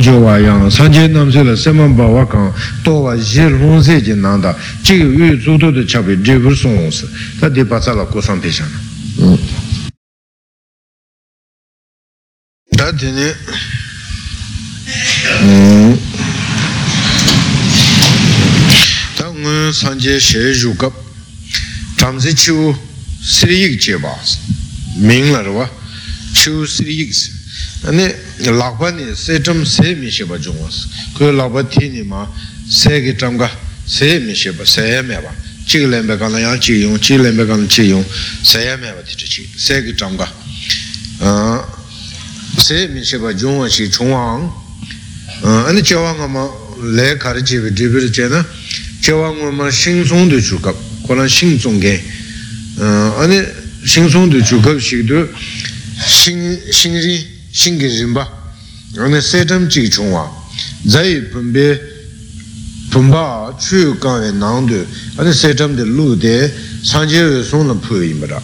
[0.00, 2.52] jowa yang sanje namse la seman bawa kang
[2.82, 7.06] towa je longse je nanda chigi yu zuto de chabi dribur song se.
[7.40, 8.78] Ta di patsa la kosan pe shana
[12.76, 13.36] ta dine
[19.16, 20.92] ta ngu sanje she ju kap
[21.96, 22.74] tamse chiu
[23.20, 24.38] sri yik che baas
[24.96, 25.68] ming la rwa
[26.32, 27.30] chiu sri yik se.
[27.86, 32.28] Ane lakpa ni se cham se mi sheba chungwa se kuyo lakpa ti ni ma
[32.68, 33.50] se ki cham ka
[33.84, 35.34] se mi sheba se me ba
[35.66, 38.04] chik lembe ka na yang chik yung chik lembe ka na chik yung
[38.42, 40.26] se me ba ti chik se ki cham ka
[42.56, 44.40] se mi sheba chungwa shi chungwa
[45.42, 46.48] ane chewa nga ma
[46.80, 48.44] le kari chebe dribir che na
[49.00, 52.00] chewa nga ma shing song du chu kap koran shing song gen
[53.18, 53.44] ane
[53.82, 55.28] shing song du chu kap shik du
[56.06, 58.24] shing ri shing gi rinpa
[58.98, 60.30] ane se cham chik chungwa
[60.86, 61.66] zai pumbe
[62.88, 64.86] pumba chu kangwe nang du.
[65.16, 68.40] Ane se cham de lu de sanje we song la pu yin bada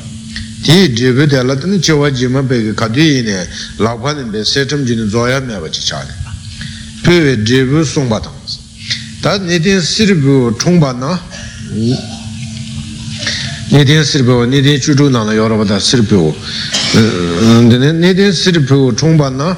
[0.62, 4.24] ti dribi de la tani chewa ji ma pe ka du yi ne lakpa ni
[4.30, 6.14] be se cham ji ni zoya me ba chi cha ne
[7.02, 8.34] pu we dribi song ba tang
[9.20, 11.20] ta ni tin sir bu chung ba na.
[13.70, 15.46] Ni tin sir bu ni tin chu chu na la yo
[16.94, 19.56] ra ba da sir bu ni tin sir bu chung ba na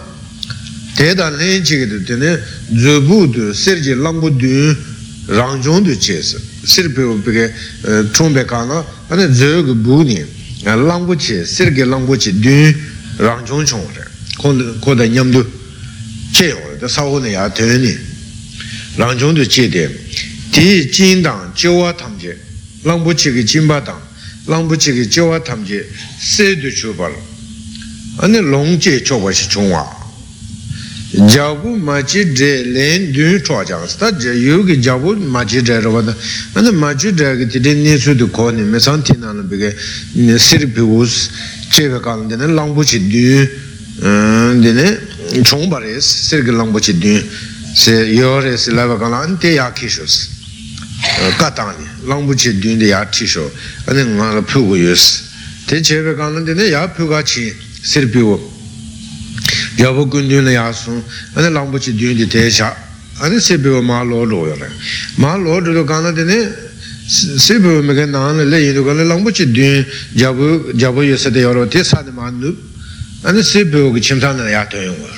[0.96, 2.40] te da len chi ge de ne
[2.74, 4.76] zu bu de sir ji lang bu du
[5.28, 7.52] rang zhong du che se sir bu be ge
[8.12, 10.24] chung be ka na ane zu ge bu ni
[10.62, 12.74] lang bu che sir ge lang bu chi du
[13.18, 14.04] rang zhong chung re
[14.80, 15.44] ko da nyam du
[16.32, 17.96] che yo de sa ho ne ya te ni
[18.96, 19.88] rang zhong du che de
[20.50, 22.44] ti jin dang jiu wa tam je
[24.46, 25.84] lang bu chi ge jin ba dang lang bu chi ge jiu wa tam je
[26.18, 26.70] se du
[28.18, 29.84] ane long je cho ba shi chung wa
[31.26, 35.62] jabu ma chi de len dun chua jang sta je yu ge jabu ma chi
[35.62, 36.14] de ro ba da
[36.54, 39.16] ane ma chi de ge ti de ni su du ko ni me san ti
[39.16, 41.30] na na be ge sir pi us
[41.70, 43.48] che be ka de ne lang bu chi du
[44.62, 44.98] de ne
[45.42, 47.22] chung ba re sir ge lang bu chi du
[47.74, 50.35] se yo re se la ba ka la ante ya ki shu ka ta
[51.78, 53.50] ni lang bu chi du de ya ti shu
[53.86, 55.22] ane nga la pu gu yu si
[55.66, 58.54] te che be ka la de ne ya ga chi sir pi u
[59.76, 61.02] yabu gundu na yasun
[61.34, 62.74] ane langbu chi dun di te sha
[63.20, 64.70] ane sebiwa ma lo lo re.
[65.16, 66.54] Ma lo lo ka na dine
[67.06, 69.84] sebiwa me ka na le yin ka langbu chi dun
[70.14, 72.56] jabu jabu yu sa de yo ro te sa de ma nu
[73.22, 75.16] ane sebiwa ki chim sa na ya to yung war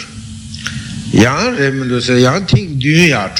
[1.10, 3.32] yang re me do se yang ting dun ya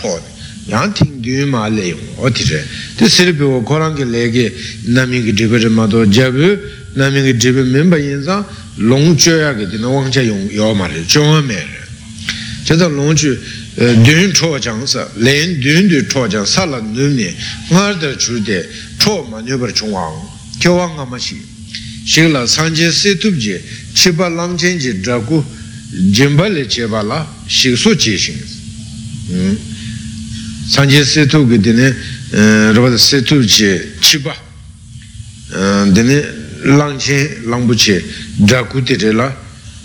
[0.68, 2.62] yang ting dun ma le yung o ti re
[2.96, 4.52] te sebiwa korang ki le ki
[4.92, 6.60] nami ki driba ma do jabu
[6.92, 8.44] nami ki driba memba yin sa
[8.76, 11.80] long chu ya ge dina wang cha yong yo ma re zhong me re
[12.64, 13.34] che da long chu
[13.74, 17.34] dun cho jang sa len dun du cho jang sa la nu ne
[17.70, 18.68] ngar da chu de
[18.98, 20.20] cho ma nyu bar chung wang
[20.60, 21.40] kyo wang nga ma shi
[22.04, 23.58] shi la san je se tu je
[23.94, 25.42] chi ba lang chen je dra gu
[26.10, 28.36] jin ba le che ba la shi su che shin
[30.68, 31.94] san je se tu ge dine
[32.74, 34.34] ro ba se tu je chi ba
[35.90, 36.22] dine
[36.64, 38.04] lang chen lang bu che
[38.36, 39.34] dra ku te re la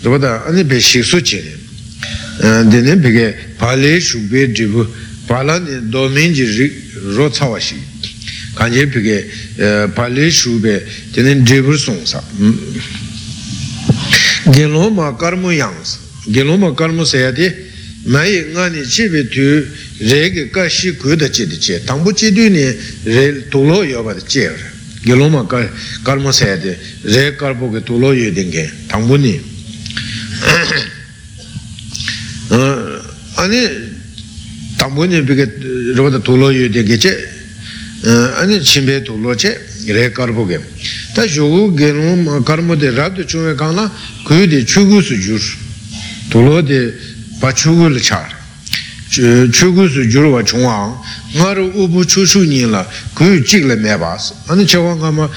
[0.02, 2.64] rwa da ane pe shik su che re.
[2.68, 4.86] Dine pe ke pa le shu pe dribu
[5.26, 6.44] pa la ne do men ji
[7.16, 7.76] ro ca wa shi.
[8.54, 8.70] Kan
[18.04, 19.64] je pe ke pa le shu pe dine dribu song sa gen lo ma karmu
[19.64, 19.88] yang sa gen lo ma karmu sa ya de ma yi nga ni chi pe
[19.98, 22.64] tu re ke ka shi ku da che de che tang bu chi du ni
[23.02, 24.72] re tu lo yo ba da che re
[25.04, 25.46] geloma
[26.02, 29.40] karma sayade re karpo ke tulo yu denge tangbu ni
[33.36, 33.92] ane
[34.76, 35.52] tangbu ni peke
[35.94, 37.28] rupata tulo yu denge che
[38.36, 40.58] ane chimbe tulo che re karpo ke
[41.12, 43.92] ta shugu geloma karma de rabdo chunga kaana
[44.24, 45.40] kuyu de chugu su jur
[46.30, 48.42] tulo de pa chugu le char.
[49.14, 50.98] Chugu su jurwa chungwa
[51.36, 55.30] ngaru ubu chushu ni la kuyu chik le me bas ane chewa nga ma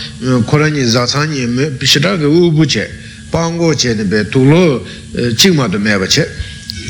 [0.46, 2.90] kora ni za cha ni me bishira ge ubu che
[3.30, 4.84] pango che ne be tulo
[5.36, 6.28] chik ma do me ba che.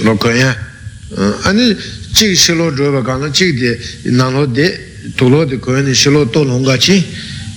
[0.03, 0.55] Lo kanya
[1.43, 1.75] ane
[2.13, 3.77] chik shilo dhruva ka na chik de
[4.11, 7.05] nalo de tulo de kuya ni shilo to longa chi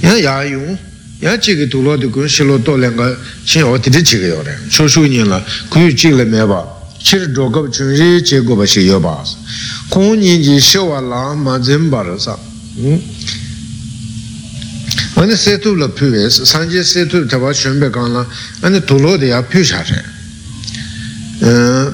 [0.00, 0.76] ya ya yung
[1.20, 5.06] ya chik tulo de kuya shilo to lenga chi o tiri chik yo re chushu
[5.06, 9.00] ni la kuyu chik le me ba chir dhokab chun ri che goba shi yo
[9.00, 9.36] ba sa
[9.88, 12.38] kong nyi ji shiwa la ma zin bar sa
[15.14, 18.26] ane setu la pyu we sanje setu taba shunbe kan la
[18.60, 20.04] ane tulo de ya pyu sha re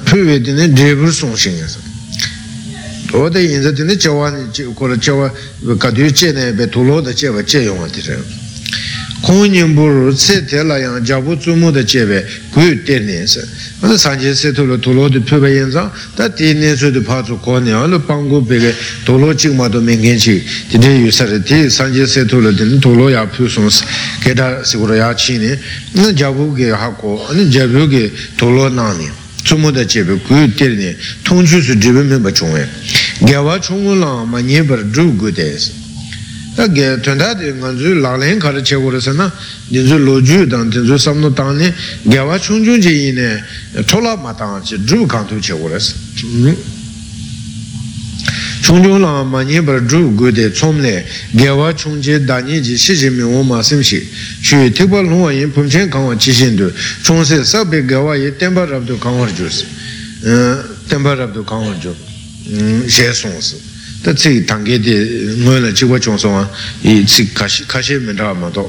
[0.05, 1.79] pyo dine dribur song shing yasa
[3.13, 4.33] oda yinza dine jawa
[4.75, 5.33] kora jawa
[5.79, 8.45] kadyo che ne be tulo da che wa che yunga dire
[9.23, 13.41] nyingbu ru tse te la yang jabu tsumu da che be kuyu ter ne sa
[13.81, 17.23] oda sanje se tulo tulo di pyo ba yinza da ti ne su di pa
[17.23, 18.75] tsu ko ne ala pangu be ge
[19.05, 20.45] tulo chik ma do mengen chi.
[20.69, 23.85] Dine yu sari ti sanje se tulo dine tulo ya pyo song si
[24.21, 25.59] ke da sikura ya chi ne
[25.93, 29.11] na jabu ge ha ko ane jabu ge tulo na ne
[29.43, 32.69] tsumu da che be kuyu ter ne tong chu su dribi me ba chung we
[33.21, 35.86] gyawa chung la ma nye bar dhru gu sa
[36.57, 39.29] tā gē tuandā tī ngā dzū lālēng kārā chē gu rā sā na
[39.69, 41.69] dī dzū lō jū tāng, dī dzū samnō tāng nē
[42.09, 45.53] gā wā chūng chūng chē yī nē chōlā mā tāng chē dhruv kāng tū chē
[45.53, 46.57] gu rā sā chūng
[48.65, 51.05] chūng lā mā nyē par dhruv gu dē tsōm lē
[51.37, 54.01] gā wā chūng chē dā nyē jī shī chē mī wō mā sīm shī
[54.41, 56.73] yī tīk pā lō wā yī pōm chēng kāng wā chī shīn tū
[57.05, 59.69] chūng sē sā pē gā wā yī tēmbā rāb tū kāng wā rā jū sī
[60.89, 61.93] tēmbā rāb tū kāng wā rā jū
[62.89, 63.76] shē sōng sī
[64.07, 64.95] tā tsī tāngi tī
[65.43, 66.45] ngōi lā chīwa chōng sōng wā
[66.87, 68.63] yī tsī kāshī mī rā mā tō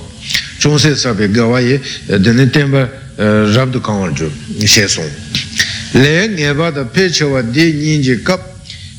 [0.57, 1.77] chōng sē sā bē gā wā yī
[2.09, 2.81] dēne tēn bā
[3.53, 5.05] rāb dū kāng wā rā jū shē sōng
[6.01, 8.41] lē ngē bā tā pē chē wā dī nī jī kāp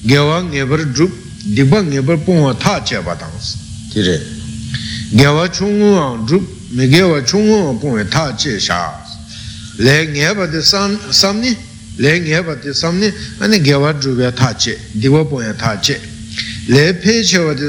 [0.06, 1.16] gā wā ngē bā rā jūp
[1.56, 3.58] dī bā ngē bā pōng wā tā chē bā tāng sī
[3.90, 4.16] tī rē
[5.18, 6.06] gā wā chōng wā
[6.78, 8.78] mē gā wā chōng wā wā tā chē shā
[9.82, 11.42] lē ngē bā tī sām
[11.98, 13.10] lē ngē bā tī sām nī
[13.82, 15.98] wā jūp yā tā chē dī yā tā chē
[16.68, 17.68] lē pē chē wā tī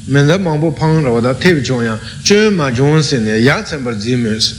[0.08, 3.04] mē dā māng bō pāng rā wā tā tē pī chōng yā chū mā chōng
[3.04, 4.54] sī nē yā tsān par jī mē sī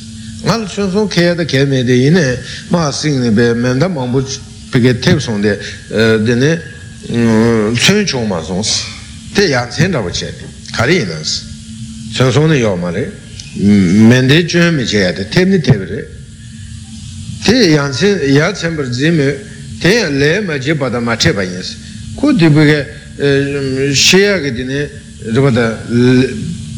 [0.45, 2.25] ngā lā tsūn sōng kē yā tā kē mē dē yī nē
[2.69, 4.21] mā sī nē bē mē dā māng bō
[4.73, 5.57] pī kē tē pī sōng dē
[6.29, 6.51] dē nē
[7.73, 8.29] tsūn chōng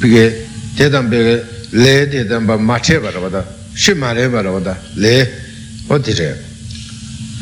[0.01, 0.25] kē
[0.77, 1.37] tē tāng pī kē
[1.77, 3.43] lē tē tāng bā mā chē bā rā bā tā
[3.77, 5.15] shē mā rē bā rā bā tā lē
[5.89, 6.31] o tī rē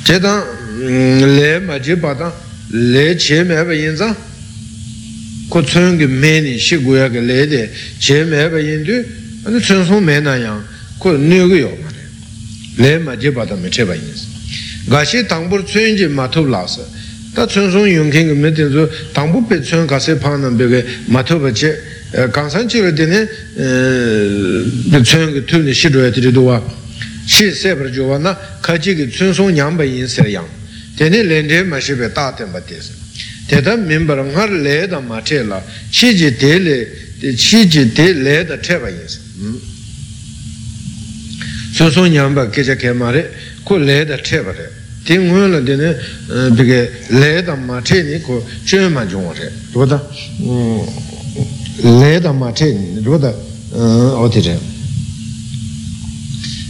[0.06, 0.42] tē tāng
[1.38, 2.32] lē mā jī bā tā
[2.74, 4.16] lē chē mē bā yīn zāng
[5.48, 8.84] ko tsuen ki mē ni shi gu ya ke lē de che mē ba yin
[8.84, 8.92] tu
[9.46, 10.62] ane tsuen song mē na yang
[10.98, 12.04] ko nyo gu yo ma re
[12.82, 14.26] lē ma pa ta me che ba yin si
[14.88, 16.82] ga shi tang je ma la sa
[17.38, 20.80] tā chūnsūng yōngkēng mē tēn sū tāngbū pē chūng kāsē pāng nā bē kē
[21.14, 21.70] mā tō bā chē
[22.34, 23.20] kāngsān chī rā tēne
[24.90, 26.58] pē chūng kē tū nē shī rō yā tē rī tō wā
[27.30, 30.26] shī sē pā rā jō wā na kā chī kē chūnsūng nyāng bā yīn sē
[30.32, 30.48] yāng
[30.98, 32.98] tēne lēn tē mā shī bē tā tēn bā tē sē
[33.52, 35.62] tē tā mīn bā rā ngā rā lē dā mā tē lā
[35.94, 36.76] chī jī tē lē
[37.38, 39.22] chī jī tē lē dā tē bā yīn sē
[41.78, 43.22] chūnsūng nyāng bā kē chā kē mā rē
[43.62, 44.77] kō lē dā tē bā rē
[45.08, 45.96] ti ngu la ne
[46.50, 49.98] bi ge le da ma che ni ko che ma jong re ro da
[51.80, 53.32] le da ma che ni ro da
[53.72, 54.60] o ti re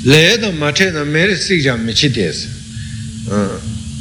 [0.02, 2.46] le da ma che na me re si ja me chi de se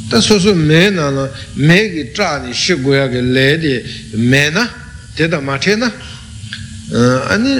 [0.08, 1.24] tā sōsō mē nā nā
[1.68, 3.72] mē kī trā nī shī guyā kī lē dī
[4.16, 4.64] mē nā
[5.16, 5.90] tē tā mā chē nā
[7.34, 7.52] anī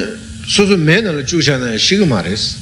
[0.49, 2.57] sōsō mē nā lā chūshā nā shī kī mā rē sī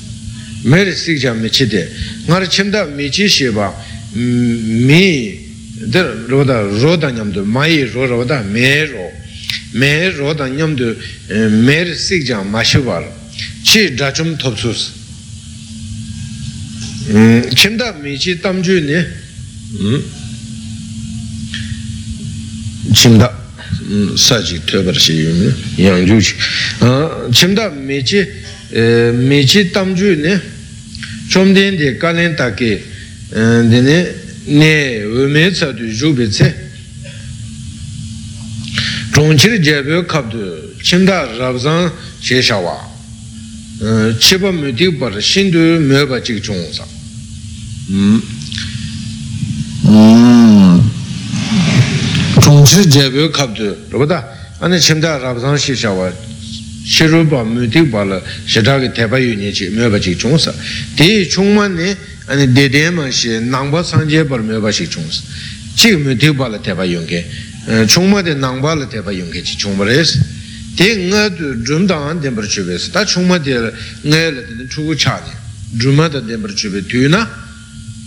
[0.67, 1.83] mē rī sī kī chā mē chī tē
[2.27, 3.71] ngā rā chim tā mē chī shī bā
[4.17, 5.05] mī
[5.93, 9.07] dā rō dā rō dā nyam tu mā yī rō rō dā mē rō
[9.81, 10.97] mē rō dā nyam tu
[11.67, 13.11] mē rī sī kī chā mā shī bā rā
[13.65, 14.91] chī dā chum tōp sū sī
[17.55, 18.99] chim tā mē chī tam chū nī
[22.97, 23.31] chimda
[24.17, 26.35] saji töbar shi yun yang ju chi
[27.33, 28.27] chimda mechi
[29.29, 30.41] mechi tamju ne
[31.29, 32.83] chomden de kalen take
[33.37, 34.15] dine
[34.47, 36.65] ne ume tsadu jubi tse.
[39.17, 41.91] Chongchir jebyo kabdu chimda rabzang
[42.21, 42.77] she shawa
[44.21, 46.85] chiba mudik bar shindu myoba chik chongsa
[52.43, 54.23] chungchir jebyo kabdu rupata
[54.61, 56.13] ane chimda rabzang shi shawa
[56.85, 60.53] shirupa mudik bala shidagi teba yu nye chi myoba chik chungsa
[60.95, 61.97] di chungma ne
[62.28, 65.24] 아니 대대만시 낭바 상제 벌며 바식 총스
[65.76, 67.30] 지금 대발에 대바 용게
[67.88, 70.20] 총마데 낭발에 대바 용게 지 총버레스
[70.76, 73.72] 대응아도 좀당 덴버 주베스 다 총마데
[74.04, 75.24] 내를 되는 추구 차네
[75.80, 77.28] 주마다 덴버 주베 뒤나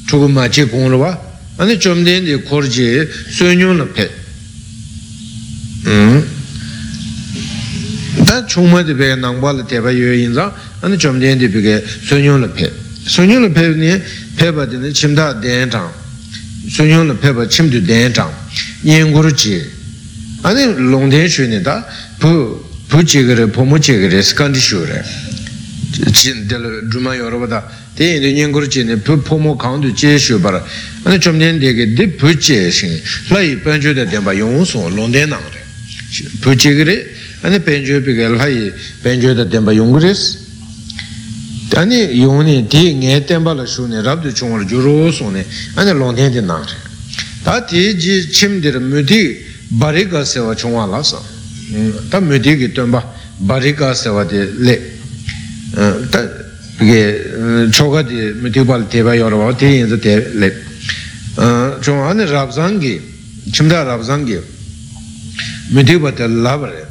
[0.07, 1.21] 추구 마치 공로와
[1.59, 4.11] 아니 좀 된데 코르지 소용을 패
[5.87, 6.25] 음.
[8.27, 12.73] 다 총마데 배 낭발에 대바 요인자 아니 좀 된데 비게 소용을 패
[13.08, 13.94] sōnyōng lō pēpa nē
[14.36, 15.88] pēpa tēne chimdā dēn chāng
[16.76, 18.34] sōnyōng lō pēpa chimdū dēn chāng
[18.84, 19.62] yēn guru chī
[20.44, 21.80] anē lōng dēn shū nē tā
[22.20, 22.32] pū
[22.92, 25.00] pū chī gā rē pō mū chī gā rē skandī shū rē
[26.12, 27.62] chī tē lō dhūmā yō rō bā tā
[27.96, 30.62] tē yēn yēn guru chī nē pū pō mū kāng tū chē shū bā rā
[31.08, 33.00] anē chom dēn tē kē dē pū chē shīng
[33.32, 35.64] lā yī pēn chū tē tēn bā yōng sō lōng dēn nāng rē
[36.44, 37.00] pū chī gā rē
[37.48, 38.70] anē pēn chū pī kē lā yī
[39.04, 40.49] pēn chū tē tēn bā yōng gā rē sī
[41.79, 45.45] 아니 용니 디게 템발라 슈네 랍드 총을 주로소네
[45.77, 46.65] 아니 롱텐디 나래
[47.43, 49.45] 다 디지 침들 무디
[49.81, 51.23] 바리가 세와 총알라서
[52.11, 53.03] 다 무디게 템바
[53.49, 56.29] 바리가 세와데 레다
[56.81, 57.21] 이게
[57.73, 60.53] 초가디 무디발 대바 여러 대인도 대레
[61.83, 63.01] 좀 안에 랍장기
[63.53, 64.39] 침다 랍장기
[65.71, 66.88] 무디바데 라브레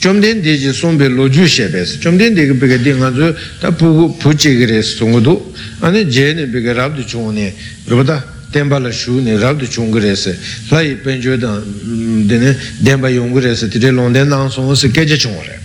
[0.00, 4.82] chomden deji sombe loju shebes chomden degi bega di nga zo ta pugu puchi gre
[4.82, 7.52] sungdu ane je ne bega rabdu chungne
[7.86, 10.36] rubda tenpa la shu ne rabdu chung gre se.
[10.70, 15.16] La penjo da mm, dene denpa yung gre se tire longden nang sung se keje
[15.16, 15.58] chung re.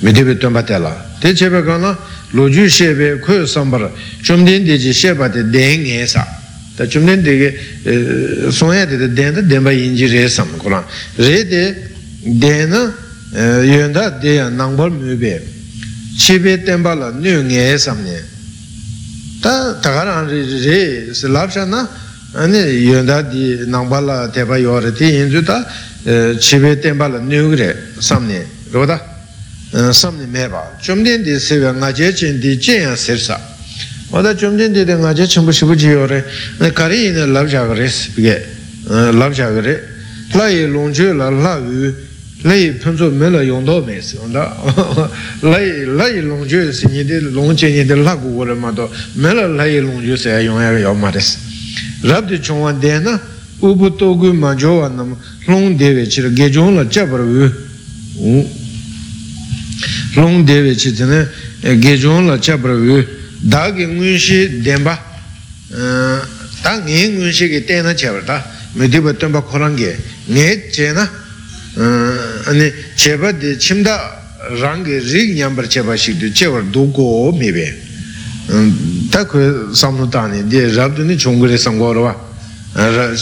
[0.00, 1.96] Me debe tenpa tela te chebe kana
[2.32, 3.90] loju shebe kuyo sambara
[4.22, 6.26] chomden deji sheba te den nge sa.
[6.76, 7.50] Ta chomden degi
[8.50, 10.84] songya te den ta denpa inji re sam kuran
[11.16, 13.02] re de dena
[13.36, 15.42] eh, yönda deya nangpar mube.
[16.16, 18.22] Chebe tenpa la nyo nge samne
[19.40, 21.88] ta takar anri re se lapsha na
[22.34, 25.66] ane yönda di nangpar la tepa yore ti yinzu ta
[26.04, 29.02] eh, chebe tenpa la nyo eh, re samne roda
[29.90, 33.40] samne meba chumden di sewa nga che chen di chen ya sirsa
[34.10, 36.24] oda chumden di de nga che chenpo shibu chi yore
[36.72, 38.46] kari yine lapsha kare sibige
[38.86, 39.88] lapsha kare
[40.34, 42.12] la ye longche la la yu
[42.44, 44.54] lai pamso me la yongdo me si onda
[45.40, 49.32] lai lai longjo si ni de longje ni de la gu wala ma do me
[49.32, 51.38] la lai longjo se yong ya yo ma res
[52.02, 53.18] rab de chong wan de na
[53.60, 56.86] u bu to gu ma jo wan nam long de we chi ge jong la
[56.86, 57.50] cha par wu
[60.16, 63.02] long de we chi de ne ge jong la cha par wu
[63.40, 65.02] da ge ngun shi den ba
[66.60, 69.30] ta eh, ngi ngun shi ge te na cha par ta me de ba ten
[69.30, 69.96] ba khorang ge
[70.26, 71.22] nge che na
[72.45, 74.19] 아니 제바데 침다
[74.59, 77.89] 랑게 릭 냠버 제바식도 제월 도고 메베
[79.11, 82.29] 딱그 삼노다니 데 랍드니 종거래 상고로와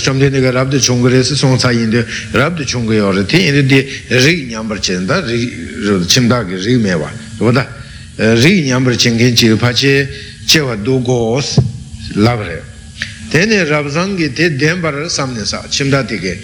[0.04, 7.12] 좀데 내가 랍드 종거래서 송사인데 랍드 종거요래 데인데 릭 냠버 젠다 릭 침다게 릭 메와
[7.40, 7.68] 보다
[8.18, 10.10] 릭 냠버 젠겐 지 파체
[10.46, 11.62] 제와 도고스
[12.16, 12.62] 라브레
[13.32, 16.40] 데네 랍상게 데 뎀바르 삼네사 침다디게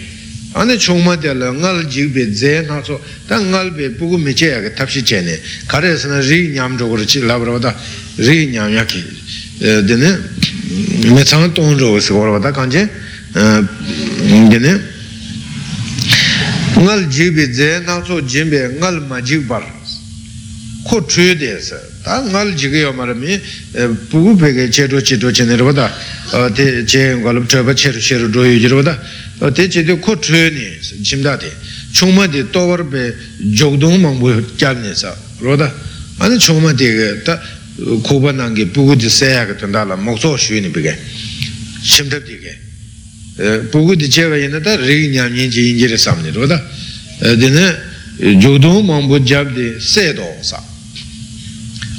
[0.52, 4.72] ane chungma tela ngal jikbe ze na so ta ngal be buku meche ya ke
[4.72, 7.74] tapshi che ne kare sana ri nyam chogoro chi labra wada
[8.16, 9.04] ri nyam ya ki
[9.58, 10.18] dine
[11.12, 12.88] me tsang tong chogo si koro wada kanche
[13.30, 14.80] dine
[16.76, 19.62] ngal jikbe ze na so jimbe ngal ma jikbar
[20.84, 23.38] ko chuyo de sa ta ngal jikbe yo mara mi
[24.08, 25.92] buku peke che do che do che ne wada
[26.54, 28.98] te che ngalab choba che ro che ro do yu jir wada
[29.38, 31.50] te che de ko chö ni chimda de
[31.92, 33.14] chungma de towar be
[33.52, 35.72] jogdung mangbo kyab ni sa roda
[36.18, 37.40] ane chungma de ge ta
[38.02, 40.98] koba nangi bugu di saya ka tanda la mokso shu ni bige
[41.82, 46.32] chimdab de ge bugu di chewa ina ta rigi nyam yin chi yin jiri samni
[46.32, 46.60] roda
[47.36, 47.78] dine
[48.40, 50.60] jogdung mangbo jab de se do sa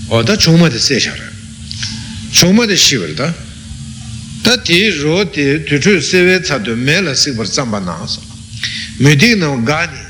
[0.10, 1.32] oda chungma de se shara
[2.32, 3.34] chungma de shivar da
[4.50, 7.94] tā tī rō tī tu chū sīvē tsā tu mē lā sīk par tsāmbā nā
[8.10, 8.22] sō
[9.06, 10.02] mē tīk nā gā nī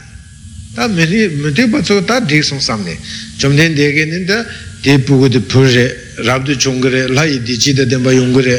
[0.78, 2.96] tā mē tīk pa tsō tā tīk sōng sām nī
[3.36, 4.40] chōm tēn tē kē nī tā
[4.86, 5.86] tī pū gu tī pū rē
[6.24, 8.56] rāb tu chōng gu rē lā yī tī chī tā tēmbā yōng gu rē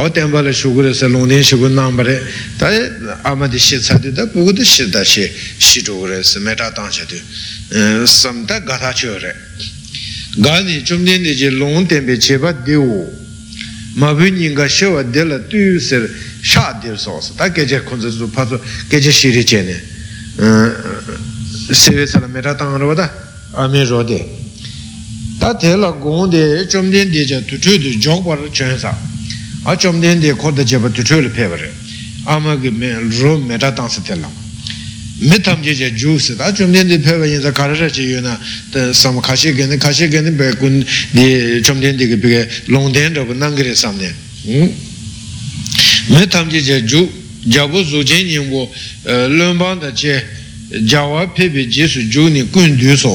[0.00, 2.16] ā tēmbā lā shū gu rē sā lōng tēn shī gu nāmbā rē
[2.56, 2.72] tā
[3.20, 5.28] ā mā tī shī tsā tī tā pū gu tī shī tā shī
[5.60, 7.20] shī chō gu rē sā mē tā tāng shā tī
[8.08, 9.32] sām tā gā tā chō rē
[10.40, 13.27] gā nī chōm tēn tī chī lōng tēmbē chē pā tī wō
[13.94, 16.08] mabu nyinga shewa dela tuyu ser
[16.40, 17.32] sha dir sosa.
[17.36, 19.82] Ta geje kunza zu pazu geje shiri che ne
[21.72, 23.12] sewe sala mera tanga rwa da?
[23.52, 24.36] Ame ro de.
[25.38, 28.74] Tā tēlā gōng dē chōm dēn dē chā tu chū tu jōg bā rā chōng
[28.74, 28.90] sā
[29.70, 31.68] ā chōm dēn dē kō tā chē bā tu chū lā pē bā rā
[32.26, 32.90] ā mā kī mē
[33.20, 34.26] rō mē tā tāng sā tēlā
[35.20, 37.66] mē tam chē chā jū sā tā chōm dēn dē pē bā yin sā kā
[37.70, 38.38] rā chē yu na
[38.72, 40.78] tā sā mā kā shē kē nē kā shē kē nē bē kūn
[41.66, 42.42] chōm dēn dē kī pē kē
[42.74, 44.12] lōng dēn rā bā nāng kī rē sā mē
[46.14, 47.02] mē tam chē chā jū
[47.50, 48.62] jā bō sū chēn yin bō
[49.34, 50.22] lōng bāng tā chē
[50.86, 53.14] jā wā pē pē jē sū jū nī kūn dū sō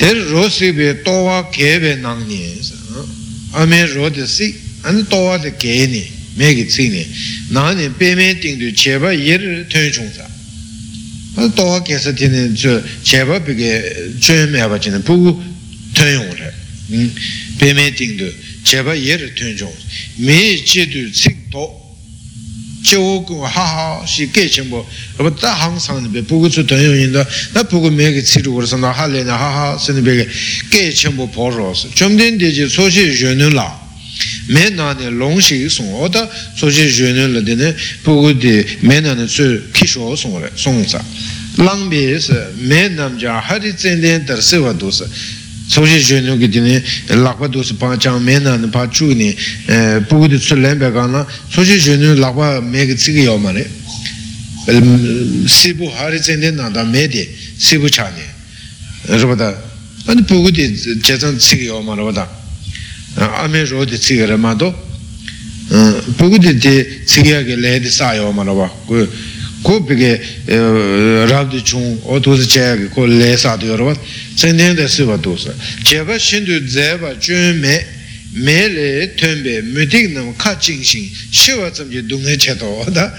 [0.00, 2.40] ter ro si be towa ke be nang ni
[3.52, 7.88] ame ro de si ane towa de ke ni me ki tsi ni na ni
[7.90, 10.28] pe me ting du che ba yir tuen chung sa
[11.54, 12.52] towa ke sa ti ni
[13.02, 15.42] che ba pe ke chuen me ba chi ni pu gu
[15.92, 16.54] tuen yung re
[17.58, 18.32] pe me ting du
[18.62, 19.74] che ba yir tuen chung
[20.16, 21.78] me chi du tsik to
[22.82, 26.22] che wo gu ha ha shi ke chen bo raba da hang sang ni be
[26.22, 28.64] bu gu tsu teng yu yin da na bu gu me ge tsi ru gu
[28.64, 28.80] san
[34.20, 35.40] da ha le na ha ha sen ni be ge ke chen bo po ro
[35.40, 35.90] si chom den de ji so shi yun nu la me na ni long shi
[35.90, 37.74] song o da so shi yun nu la de ne
[38.04, 41.02] bu gu de me na ni tsu ki shuo song re song sa
[41.56, 45.04] lang be si me nam ja ha ri zhen den dar se wa du si
[45.68, 46.82] so shi yun nu ge de ne
[47.16, 49.34] lak pa du si pa chang me na ni pa chu ni
[50.08, 51.62] bu gu de tsu len be ga na so
[63.16, 64.70] shi yun nu lak pa me ge tsi ge yo ma re sibu hari zende
[64.70, 64.74] nanda me de sibu chani rupata ane pugu de jezang tsigi yo ma rupata ame
[64.74, 64.88] ro de tsigi ra ma do
[66.16, 68.70] pugu de de tsigi ya ge le de sa yo ma rupa
[69.62, 70.20] ko pige
[71.28, 73.56] rab de chung o tu se chaya ge ko le sa.
[73.56, 73.94] De yo rupa
[74.36, 75.52] zende de siba do sa
[75.84, 77.98] jeba shindu zeba chun me
[78.30, 82.22] mē lē tēn bē mē tīk nām kā chīng shīng shī wā tsam jī dūng
[82.22, 83.10] nē chē tō wā dā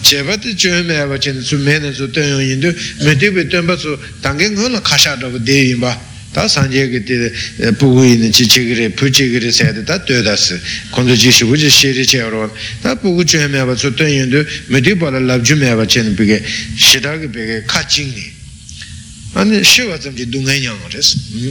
[0.00, 2.64] chē bā tī chū mē bā chē nē sū mē nē sū tēn yō yin
[2.64, 2.72] tū
[3.04, 3.92] mē tīk bē tēn bā sū
[4.24, 5.92] tāng kē ngō nā kā shā tō bā dē yin bā
[6.32, 9.82] tā sāng jē kē tē pū gu yin chī chī kī pū chī kī tē
[9.82, 10.54] tā tē dā sī
[10.94, 12.46] kōn tō jī shī gu jī shī rī chē rō
[12.82, 15.42] tā pū gu chū mē bā sū tēn yin tū mē tīk bā lā lab
[15.42, 16.38] chū mē bā chē nē bē kē
[16.78, 20.78] shī tā kē bē kē kā chīng nē shī wā tsam jī dūng nē nyāng
[20.94, 21.50] rē sī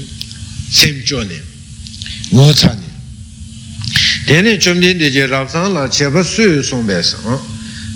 [0.72, 1.40] sēm chō nē
[2.32, 2.88] ngō tsā nē
[4.32, 7.36] tēne chōm tēn tē jē rāb sāng lā chē bā sū sōng bē sāng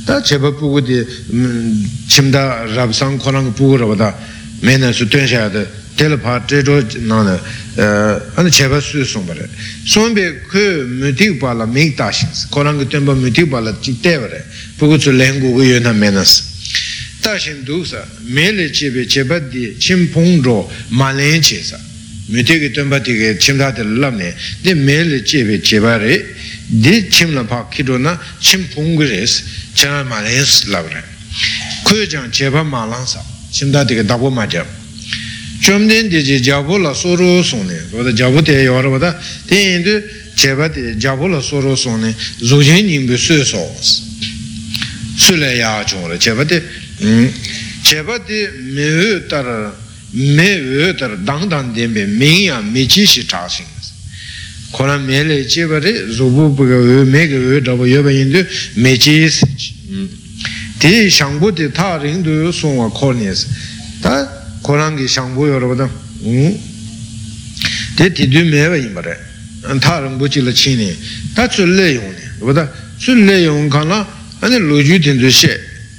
[0.03, 0.99] tā chē bā pū gu tē
[2.11, 2.43] chim tā
[2.75, 4.11] rāb sāng kō rāng pū gu rā bā tā
[4.67, 5.63] mē nā sū tuyān shā tā
[5.97, 6.07] chō
[7.07, 7.35] nā nā
[8.37, 9.45] ānā chē bā sū yu sōng bā rē
[9.85, 13.05] sōng bē kū mū tīk bā lā mē tā shīng sī kō rāng kī tuyān
[13.05, 14.41] bā mū tīk bā lā jīk tē bā rē
[14.79, 16.43] pū gu tsū lēng gu gu yu nā mē nā sī
[17.23, 20.57] tā shīng dū sā mē lē chē bē chē bā tī chim pōng rō
[20.97, 21.79] mā lēng chē sā
[22.29, 24.29] mētēki tōmbā tīki chimdā tī lāp nē
[24.63, 26.15] dē mē lī chēbē chēbā rē
[26.83, 28.63] dē chim lā pā kīrō na chim
[31.83, 33.19] kuya chāng chēbā mā lāng sā
[33.51, 34.82] chimdā tīki dāpo mā chāb chōm dēn tī jī jābō lā sō rō sōng
[38.19, 39.15] jābō tē yō rā wadā
[39.47, 39.95] tē yin tū
[40.35, 42.11] chēbā tī jābō lā sō rō sōng nē
[42.43, 43.63] zō jēn yīng bē sū sō
[45.23, 46.59] sū lē yā chōng rē chēbā tī
[47.87, 48.43] chēbā tī
[48.75, 49.71] mē wē tā rā
[50.11, 53.71] mē wē tar dāng dāng dēmbē mēng yā mē chī shī chā shīng
[54.75, 57.87] kōrā mē lē chē bā rē rūpū pū kā wē mē kā wē dā bā
[57.87, 58.43] yō bā yin dū
[58.83, 59.71] mē chī sī chī
[60.83, 61.39] tē shāng
[64.63, 65.87] 고랑기 샹보 여러분들
[66.23, 66.59] 음
[67.97, 69.13] 대티드 메와 임바레
[69.65, 70.97] 안타른 부치를 치니
[71.35, 74.07] 다 줄래용네 보다 줄래용 칸라
[74.41, 75.47] 아니 로주 된듯이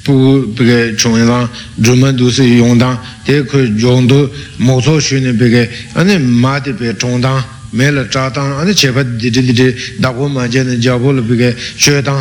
[0.02, 1.48] 부 그게 중앙
[1.82, 8.74] 주문 도시 용당 대그 용도 모소 쉬는 베게 아니 마디 베 중당 메라 자당 아니
[8.74, 12.20] 제바 디디디 다고 마제는 자볼 베게 쉐당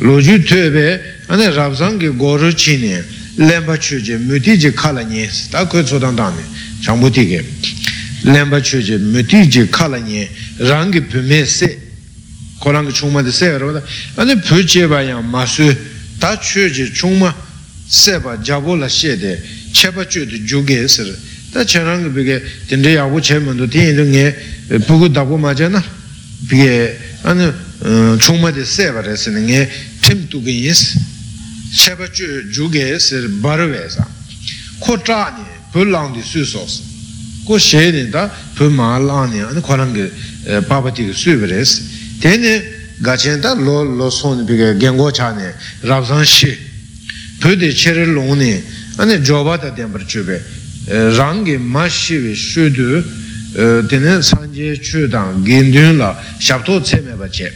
[0.00, 5.98] 로주 퇴베 아니 랍상게 고르 치니 lemba chuje muti je khala nye ta ko so
[5.98, 6.36] dang dang
[6.82, 7.40] changbu ti
[8.62, 11.78] chuje muti je khala nye rang ge se
[12.58, 13.82] kolang chungma de se ro da.
[14.16, 15.74] Ane pyu che ba yang ma su
[16.18, 17.34] ta chuje chungma
[17.86, 19.40] se ba jabo la she de
[19.72, 20.86] che ba chu de ju ge
[21.50, 24.36] ta che rang ge ge den de ya wo che men do ti yin ge
[24.86, 25.82] bu ma je na.
[27.22, 29.16] Ane eh, chungma de se ba re
[30.00, 30.96] pim tu ge yes
[33.90, 34.06] sā
[34.80, 36.82] kō chā nē bū lāng dī sū sō sē
[37.46, 38.24] kō xē nē tā
[38.56, 40.06] bū mā lāng nē ā nē kō rāng gē
[40.68, 41.84] bā bā tī gē sū bā rē sē
[42.22, 42.52] tē nē
[43.04, 45.52] gāchēn tā lō lō sōn bī gā gēngō chā nē
[45.84, 46.56] rāb sāng shī
[47.44, 48.50] pū tē chē rē lōng nē
[49.04, 50.40] anē jōba tā tēn par chū bē
[51.20, 52.88] rāng gē mā shī wē shū tū
[53.92, 57.52] tēne sāng jē chū tāng gēn tūn lā shab tō tsē mē bā chē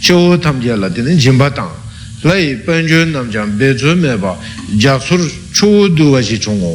[0.00, 1.81] chō tam jē lā tēne jīm bā tāng
[2.22, 4.36] lā yī pēn chū nam chāng bē chū mē bā
[4.78, 6.72] jā sūr chū dū wā shī chōng gō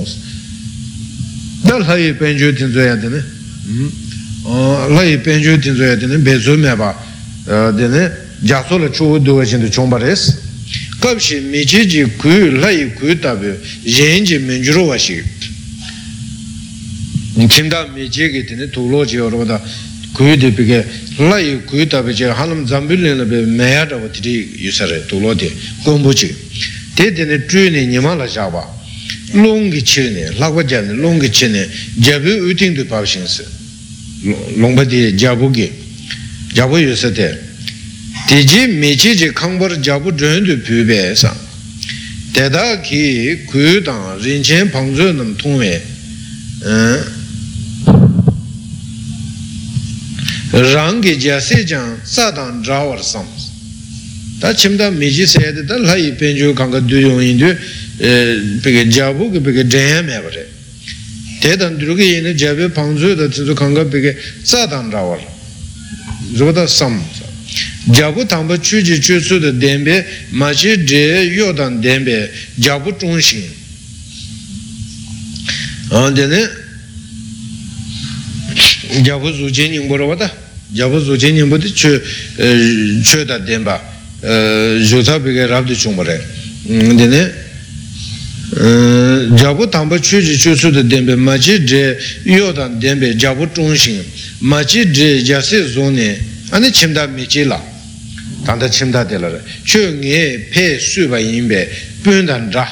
[1.63, 3.21] dā lāyī pēnchū tīnzō yā tēne
[4.91, 6.91] lāyī pēnchū tīnzō yā tēne bēsū mē bā
[7.47, 8.03] tēne
[8.43, 10.27] jāsō lā chū duwa shindu chōmbā rēs
[10.99, 13.55] kāp shī mī chī jī kū lāyī kū tāpi
[13.87, 15.23] yēn jī mēnchū rō wā shī
[17.47, 18.83] chimdā mī chī kī tēne tū
[20.17, 20.79] lō chī yō rō dā kū tī pī kē
[21.29, 24.71] lāyī kū tāpi chī hālam zambī lī nā bē mē yā rā wā tī yu
[24.71, 25.49] sā rē tū lō tī
[25.85, 26.33] gōmbū chī
[26.97, 28.77] tē tēne chū nī nī mā lā shā bā
[29.33, 31.67] lōngi chirne, lakwa jane, lōngi chirne,
[31.99, 33.43] jabu uting tu pāp shingsi,
[34.57, 35.71] lōngpa di jabu ki,
[36.53, 37.37] jabu yu sa te,
[38.27, 41.35] di ji mi chi ji kāngbar jabu zhōn tu pū bē sa,
[42.33, 45.61] tētā ki kuyu tāng rin chen pāng zhō nam tōng
[50.51, 53.25] wē, rāng ki jāsē jāng sā tāng rāwar sam,
[54.41, 57.39] tā chimdā mi chi sē te tā lā yī pēn chū kāngka du yōng yin
[57.39, 57.51] tu,
[57.97, 60.47] peke jabu ke peke jaya me pare
[61.41, 65.19] te dan drugi yene jabe pangzu da tsu kanga peke tsa dan rawar
[66.33, 67.01] zoda sam.
[67.91, 71.81] Jabu tangpa chu ji chu su da denbe ma chi je yo dan
[78.89, 80.31] denbe jabu chung shin dene jabu zu chen nyingbo rawa da
[80.73, 82.01] jabu zu chen nyingbo di chu
[83.25, 83.81] da denba
[84.81, 86.23] zhota peke rabdi chung pare
[86.63, 87.33] dene
[89.35, 93.47] jabu tangpa chu chi chu su de denpe ma chi dre yo dan denpe jabu
[93.51, 94.03] chung shing
[94.39, 96.17] ma chi dre yase zone
[96.49, 97.61] ane chimda mi chi la
[98.43, 101.69] tanda chimda de la re chu nge pe su ba yin be
[102.01, 102.67] pun dan dra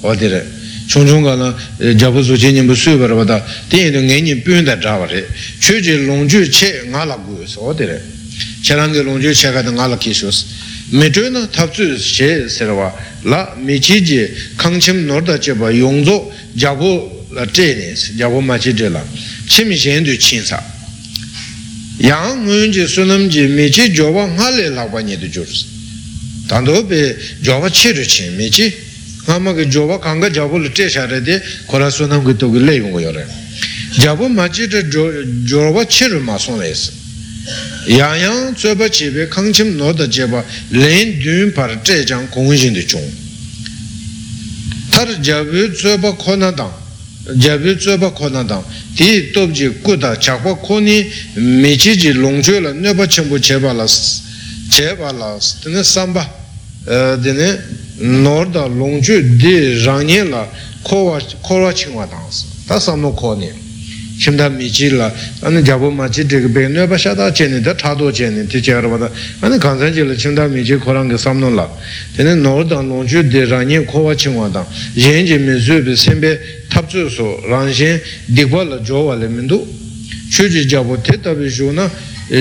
[0.00, 1.54] o re chung chung ka la
[1.94, 4.96] jabu su chi nyingpo su ba raba da ten yin nge nyi pun dan dra
[4.96, 5.26] wa re
[5.58, 8.02] chu chi long ju che nga la gu so o de re
[8.62, 11.30] che lang ge long ju che ka da nga la ki shu si mē chō
[11.32, 12.88] na tab tsū shē sē rā wā
[13.24, 14.28] lā mē chī jī
[14.60, 16.16] kāng chīm nōr dā chē bā yōng zō
[16.60, 16.90] jā bō
[17.32, 19.00] lā chē nē sē jā bō mā chī chē lā
[19.48, 20.60] chīm shēn du chīn sā
[21.96, 25.00] yāng ngō yōng jī sū nam jī mē chī jō bā ngā lē lā bā
[25.00, 25.64] nyē du chō rā sā
[26.52, 27.00] tā ndō bē
[27.40, 28.91] jō bā chē rū chīn mē ngā kā lā chē
[29.26, 33.24] shā rā dē kō rā sū nam kī tō kī lē yōng yō rā
[34.02, 37.02] jā bō mā chī chē jō bā chē rū mā sōng lē sā
[37.86, 43.02] yang yang zueba chebe kangchim noda jeba len dun par zhe jang gongxin de chung
[44.90, 46.70] tar jabu zueba kona dang
[47.38, 48.62] jabu zueba kona dang
[48.94, 53.86] di dobji kuda chakwa koni mechi ji longchwe la nyoba chenpo cheba la
[54.70, 56.22] cheba la dine samba
[56.84, 57.58] dine
[58.02, 60.48] norda longchwe di rangye la
[60.82, 63.50] kowa chingwa dangsa ta samno koni
[64.18, 68.10] shimda mi chi la ane jabu ma chi tiga pe nyoba shada cheni da chado
[68.10, 69.10] cheni ti chayara wada
[69.40, 71.68] ane kansan chi la shimda mi chi korangi samno la.
[72.14, 74.66] Tene nor dang long chu di rangi kowa chingwa dang.
[74.94, 76.38] Yen ji mi su bi senpe
[76.68, 79.66] tab zu su rang shen dikwa la jo wa le mindu
[80.28, 81.70] chu chi jabu te tabi shu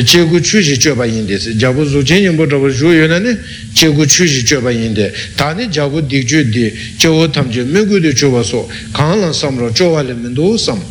[0.05, 2.91] che gu chu chi choba yin de si jabu zu chen yin bo tabi shu
[2.91, 3.37] yu na ne
[3.73, 7.29] che gu chu chi choba yin de ta ni jabu dik chu di che wo
[7.29, 10.55] tam chi mi gu di choba so kang lang sam ro jo wa le mindu
[10.55, 10.81] sam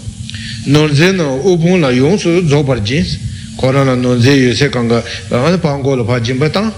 [0.65, 3.17] nonze na upung la yung su zobar jins
[3.57, 6.71] kora na nonze yu se kanga ane pango la pa jimba tang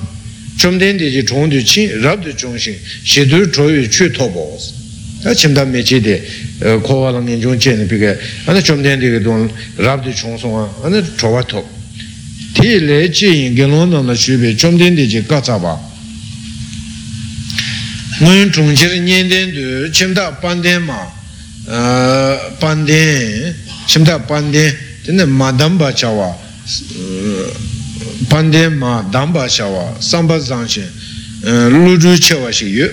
[0.56, 4.08] chumden de ji chung du chin rab du chung shing shi du cho yu chu
[4.12, 4.56] to bo
[5.22, 6.22] ta chimda me chi de
[6.82, 7.20] kowa la
[12.54, 12.60] ngin chung chen pika ane chumden de don rab du chung song ane cho wa
[12.60, 15.42] to ti le chi yin gen lon na la shu be chumden de ji ga
[15.42, 15.78] za ba
[18.20, 21.20] ngun chung chi nian den du chimda pan den ma
[22.58, 23.54] pan den
[23.86, 26.36] shimda pande tene ma damba chawa
[28.28, 30.90] pande ma damba chawa samba zangshin
[31.42, 32.90] luju chewa shik yu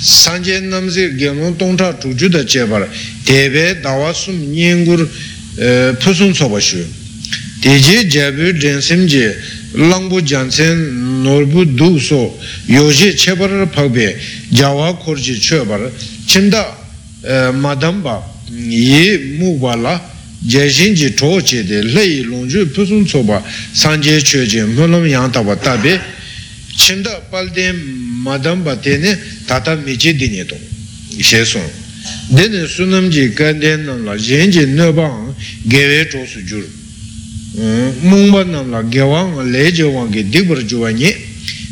[0.00, 2.88] sanje namze genlong tongcha chuju da chebar
[3.24, 5.08] tebe dawa sum nyengur
[5.98, 6.84] pusun soba shu
[7.64, 9.34] teje jabu jensim je
[9.74, 10.76] langbu jansen
[11.24, 12.38] norbu du so.
[12.68, 14.16] Yoje chebar pakbe
[14.52, 15.80] jawa korji chebar
[16.26, 16.62] chimda
[17.52, 18.22] madamba
[18.52, 20.12] yi mukpa la.
[20.46, 21.82] Jeshin ji cho che de.
[21.82, 25.98] Lei long ju pusun tsoba sanje che je mulam yang taba tabi
[26.76, 27.74] chinda palden
[28.22, 30.54] madamba tene tata meche dine to.
[31.18, 31.62] She son
[32.28, 34.16] dene sunam ji kanden nam la.
[34.16, 35.34] Jen ji nebang
[35.66, 36.62] gewe cho su jur
[37.54, 41.14] mungpa nam la gewang le je wang ge dikbar juwa nye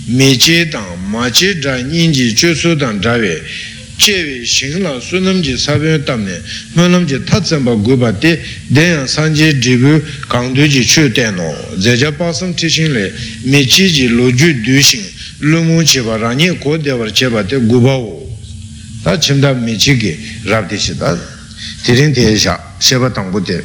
[0.06, 3.42] meche tang mache dra nyin ji che su tang drawe
[3.96, 6.40] chewe shing la sunam ji sabyon tamne
[6.74, 12.92] munam ji tatsampa gupa te denyang sanje dribu kangdu ji chu teno zeja pasam tishin
[12.92, 13.12] le
[13.44, 15.02] me chi ji lo ju du shing
[15.40, 18.28] lumu cheba rangi ko dewar cheba te gupa wo
[19.02, 21.18] ta chimda me chi ki rabdi shi ta
[21.82, 23.62] tirin te sha sheba tangpo te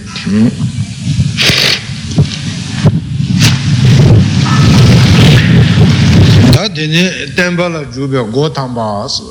[6.68, 9.24] tā tēne tēmbā la jūbyā gō tāmbā āsī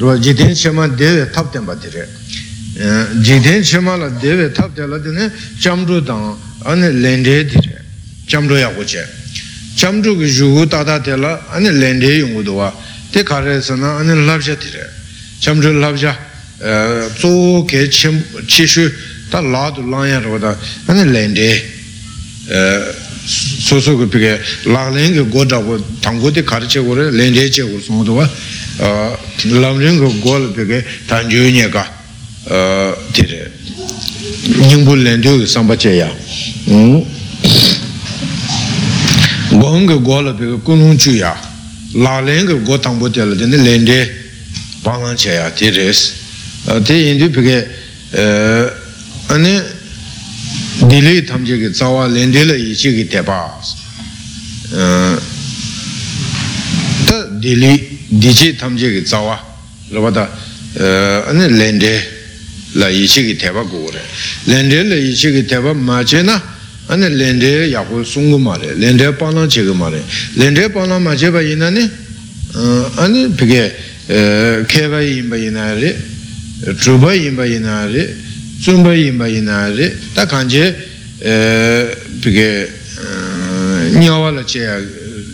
[0.00, 2.04] rō jītēn shēmā dēvē tāp tēmbā tīrē
[3.26, 5.30] jītēn shēmā la dēvē tāp tēlā tēne
[5.62, 7.80] chamrū tāng āne lēndē tīrē
[8.30, 9.04] chamrū yā guchē
[9.80, 12.72] chamrū kī yūgū tātā tēlā āne yungu duwa
[13.12, 14.86] tē kārē sā na āne labjā tīrē
[15.42, 16.14] chamrū labjā
[17.18, 17.32] tsō
[17.66, 18.86] kē chīshū
[19.30, 20.38] tā lā tu lāñyā rō
[23.25, 28.29] 소소 그 비게 라랭 그 고다고 당고데 가르쳐 고래 렌데체 고 송도와
[28.79, 32.01] 어 람랭 그 고를 비게 단주니가
[32.49, 33.45] 어 디레
[34.69, 36.11] 닝불 렌데 상바체야
[36.69, 37.05] 음
[39.51, 41.51] 고흥 고를 비게 군웅주야
[41.93, 44.11] 라랭 그 고당보텔 데네 렌데
[44.83, 46.13] 방랑체야 디레스
[46.67, 47.67] 어 대인도 비게
[48.17, 48.69] 어
[49.29, 49.74] 아니
[50.86, 53.60] dili tamche ki tsawa lende la ichi ki tepa
[57.04, 59.54] ta dili dichi tamche ki tsawa.
[59.90, 60.30] Raba ta
[61.28, 62.14] ane lende
[62.72, 64.00] la ichi ki tepa kore
[64.44, 66.40] lende la ichi ki tepa ma che na
[66.86, 68.74] ane lende yaku sungu ma re.
[68.74, 70.02] Lende palang che ma re.
[70.34, 71.90] Lende palang ma che pa ina ne
[72.96, 73.74] ane pike
[74.06, 75.96] keba yinba ina re
[76.78, 77.86] chuba yinba ina
[78.60, 80.74] tsumba yinpa yina re ta kanche
[82.20, 82.70] pike
[83.98, 84.66] nyawa la che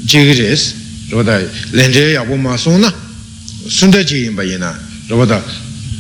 [0.07, 0.75] chigi res
[1.11, 2.93] raba ta lenche yabu ma song na
[3.67, 5.43] sunda chi yinpa yina raba ta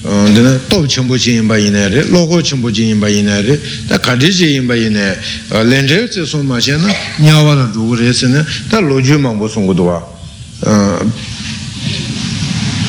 [0.02, 4.28] dina top chenpo chi yinpa yina re loko chenpo chi yinpa yina re ta kati
[4.28, 5.16] chi yinpa yina
[5.62, 9.48] lenche tse song ma che na nyawa la rugu res na ta lo ju mangpo
[9.48, 10.00] song kudwa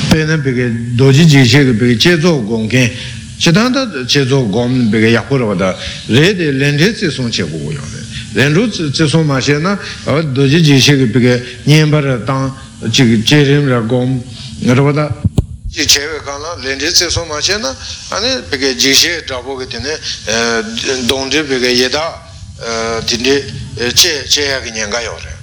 [0.10, 2.90] pena pike doji ji che pike che zo gong ken
[3.40, 5.74] chidānta chezo gōm bīga yakura wadā
[6.10, 8.02] rē de lēnrē tsē sōng chē gu yō rē
[8.38, 12.52] lēnrū tsē sōng mā shē na dōjī jī shē kī bīga nyēmbā rā tāng
[12.94, 14.16] chē rīm rā gōm
[14.70, 15.10] rā wadā
[15.74, 17.74] jī chē wē kā na lēnrē tsē sōng mā shē na
[18.18, 20.38] anē bīga jī shē rā bō kī tīne e,
[21.10, 22.06] dōng rī bīga yedā
[22.62, 23.36] e, tīne
[23.98, 25.34] chē chē yā kī nyēngā yō rē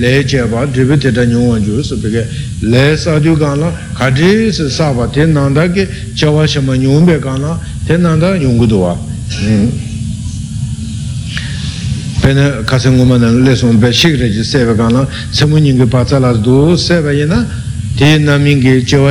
[0.00, 2.22] lē chē bā dhīpi tētā nyōngwa jū sā pī kē
[2.72, 5.84] lē sā dhū kā na kā dhī sā sā bā tē nāndā kē
[6.16, 8.96] chā wā shā mā nyōng bē kā na tē nāndā nyōng gu dō wā
[12.22, 14.74] pē nā kā sā ngō mā nā lē sōng bē shik rē jī sē bā
[14.80, 17.44] kā na sē mū nying kē pā tsā lā dō sē bā yī na
[18.00, 19.04] tē nā mīng kē chā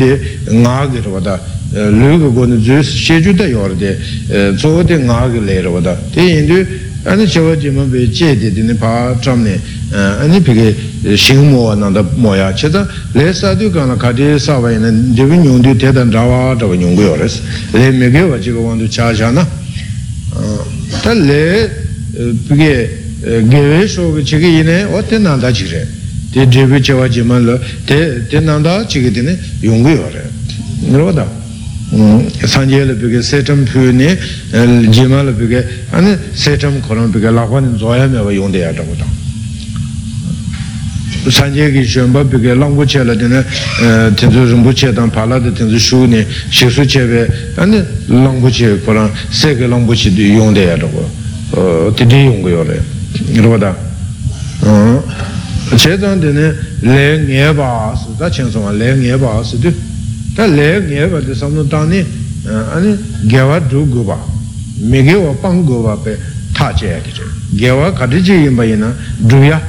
[1.21, 3.93] da lu ga go ni zun she ju da yor di
[4.55, 6.65] zo di nga gi le rawa da di yin du
[7.03, 9.59] ane chewa jima pe che di dine pa cham ni
[9.91, 10.73] ane peke
[11.15, 14.71] shing mo nanda mo ya che ta le sa du ka na kati sa wa
[14.71, 18.37] ina debi nyung du te dan rawa rawa nyung yo res le me ge wa
[18.39, 19.45] chiga wandu cha cha na
[21.01, 21.69] ta le
[22.47, 25.87] peke gewe sho ge chigi ine o te nanda chi re.
[26.31, 30.29] Te debi chewa jima lo te te nanda chigi dine yung yo re
[30.79, 31.43] nirwa da
[32.45, 34.17] sanje le peke setam pyu ne
[34.89, 38.71] jima le peke ane setam koran peke lakwa ni zoya me wa yung de ya
[38.71, 39.05] rawa da
[41.31, 43.45] sanje ki shenpa peke langpo che la dine
[44.13, 48.47] tenzu rinpo che tang pala de tenzu shu ni shi su che pe ane langpo
[48.49, 52.63] che koran se ke langpo che di yung de ya rako titi yung go yo
[52.63, 52.83] re.
[53.35, 53.75] Rwa da.
[55.75, 59.73] Che tang dine le nye ba su da chen songwa le nye ba su du
[60.35, 62.05] ta le nye ba de samno tang ni
[62.45, 64.17] ane gyawa du gu ba.
[64.77, 66.19] Mi ge wa pang gu ba pe
[66.51, 67.23] ta che ya di che.
[67.51, 69.61] Gyawa kati che yin ba yin na du ya.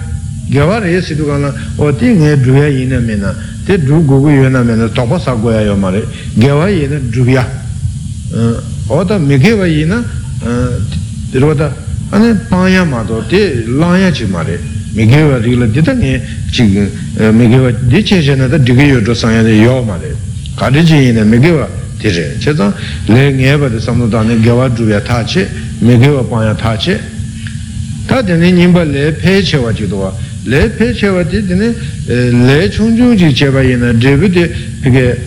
[0.48, 3.34] Gyawa re si tu ka na o ti nge dhruya yin na me na.
[3.64, 6.04] Te dhru gu gu yu na me na tokpa sa goya yo ma re.
[6.34, 7.48] Gyawa yin na dhruya
[8.88, 10.04] o ta me gyawa yin na
[11.30, 11.74] dhruwa ta
[12.10, 14.58] ane panya ma to te lanya chi ma re.
[14.94, 16.90] Me gyawa ri la di ta nge chi
[17.30, 20.14] me gyawa di che che na ta di yo to sanya de yo ma re.
[20.14, 20.25] ka di chi
[20.58, 22.72] yin na me gyawa ti re che zang
[23.06, 26.76] le nge ba de samdo ta ne gyawa dhruya ta che me gyawa panya ta
[26.76, 26.98] che
[28.06, 30.14] ta tene nyingpa le pe che wa chi do wa
[30.44, 31.74] le pe che wa ti tene
[32.06, 35.20] le chung chung chi che pa yin dribi ti pike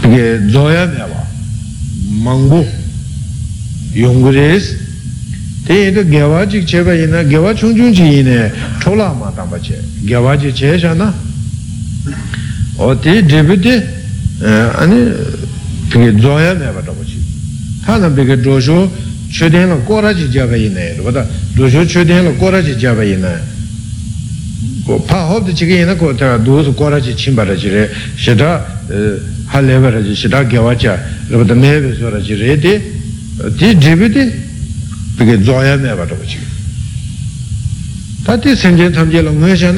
[0.00, 1.26] pike zoya me wa
[2.22, 2.66] mangbu
[3.92, 4.76] yungu res
[5.64, 8.50] te yin to gyawa chi che pa yin gyawa chung chung chi yin
[8.82, 9.80] chola ma tamba che.
[10.00, 11.25] Gyawa chi che sha na
[12.76, 13.82] o ti dribi ti
[14.42, 15.14] ane
[15.88, 17.18] pike zoya me wa tamba chi
[17.84, 18.90] ta na pike dosho
[19.30, 23.54] chöden la kora chi jaba ina wada dosho chöden la kora chi jaba ina.
[25.04, 28.64] Pa hobda chiga ina ko ta dosu kora chi chimba ra chi re shida
[29.46, 30.96] ha leva ra chi shida gyawa cha
[31.28, 32.80] wada mebe so ra chi re di
[33.56, 34.32] di dribi di
[35.16, 36.38] pige zoya me wada wachi
[38.22, 39.72] ta di senjen tamje la ngwe sha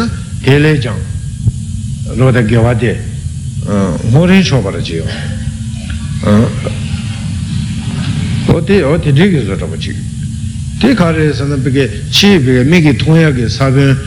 [2.08, 2.96] te le jang wada gyawa di
[4.12, 5.06] ngorin shoba ra chi yo
[8.48, 9.96] 어디 어디 되게 저러 보지
[10.80, 13.98] 대 가르에서는 그게 치비게 미기 통하게 사변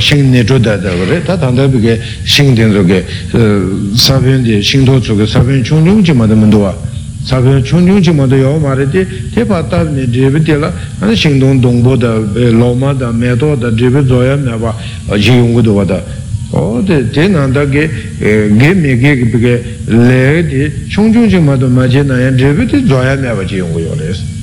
[0.00, 3.06] 신내 줘다다 그래 다 단다 그게 신된 속에
[3.94, 6.74] 사변의 신도 속에 사변 총중지마다 문도와
[7.24, 14.74] 사변 총중지마다 요 말이지 대바다네 제비텔라 아니 신동 동보다 로마다 메도다 제비 조야 나봐
[15.20, 16.00] 지용고도 와다
[16.52, 17.90] 어데 대난다게
[18.58, 24.38] 게메게 그게 레디 총중지마도 마제나야 제비티 조야 나봐 지용고요레스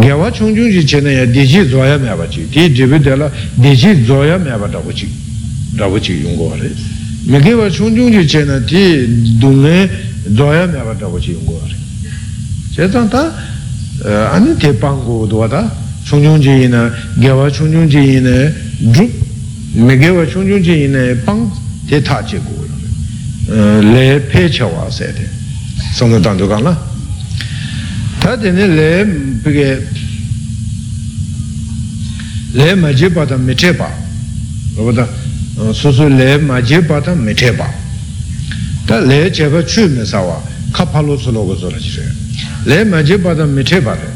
[0.00, 4.58] gyawa chungchung chi chene ya deji zoya mya bachi di jibi dela deji zoya mya
[4.58, 5.08] ba dhabu chi
[5.70, 6.74] dhabu chi yungo wale
[7.26, 9.88] me gyawa chungchung chi chene di dungne
[10.34, 11.74] zoya mya ba dhabu chi yungo wale
[12.74, 13.32] che zang ta
[14.32, 15.72] ani te pangu dwa ta
[16.09, 19.11] chungchung chi ina gyawa chungchung chi ina drup
[19.73, 21.49] me gyawa chungchung chi ina pang
[21.87, 22.67] te ta chi gu
[23.93, 25.27] le pe che wa se de.
[25.93, 26.77] Song dang du gang la.
[28.19, 28.89] Tā tēne lē
[29.43, 29.67] pīkē
[32.59, 33.87] lē mā jī pā tā mē chē pā
[34.75, 35.05] rōpa tā
[35.79, 37.67] sū sū lē mā jī pā tā mē chē pā
[38.89, 40.35] tā lē chē pā chū mē sā wā
[40.75, 42.11] kā pā lō sū lō gō sō rā chī rē
[42.69, 44.09] lē mā jī pā tā mē chē pā rē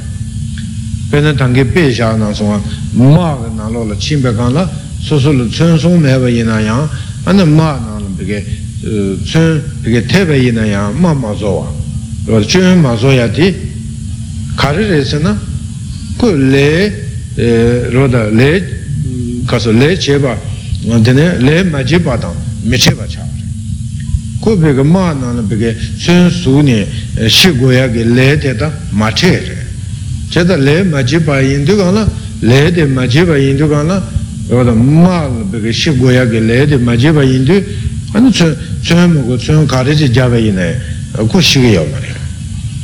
[1.13, 2.58] pē nā tāng kē pē shā nā sō wā
[2.97, 4.63] mā gā nā lō lā chī mbē kāng lā
[4.97, 6.89] sū sū lō chūn sōng mē bā yī nā yāng
[7.30, 8.39] ā nā mā nā lō pīkē
[9.22, 11.70] chūn pīkē tē bā yī nā yāng mā mā sō wā
[12.26, 13.51] rōpa chūn mā sō yā tī
[14.57, 15.38] kāri rēsa na
[16.18, 16.66] ku lē
[17.93, 18.49] rōda lē
[19.45, 20.34] kāsa lē chēpa
[21.05, 23.45] tēne lē mā chēpa tāng mē chēpa chā rē
[24.41, 26.82] ku pēka mā nā na pēka sūn sū ni
[27.30, 29.53] shī guyā ki lē tē tā mā chē rē
[30.34, 32.08] chē tā lē mā chēpa yindu kā na
[32.42, 34.02] lē tē mā chēpa yindu kā na
[34.50, 37.62] rōda mā pēka shī guyā ki lē tē mā chēpa yindu
[38.18, 40.74] anu tsūn mō ku tsūn kāri chē jāpa yinā
[41.30, 42.14] ku shī gā yā mā rē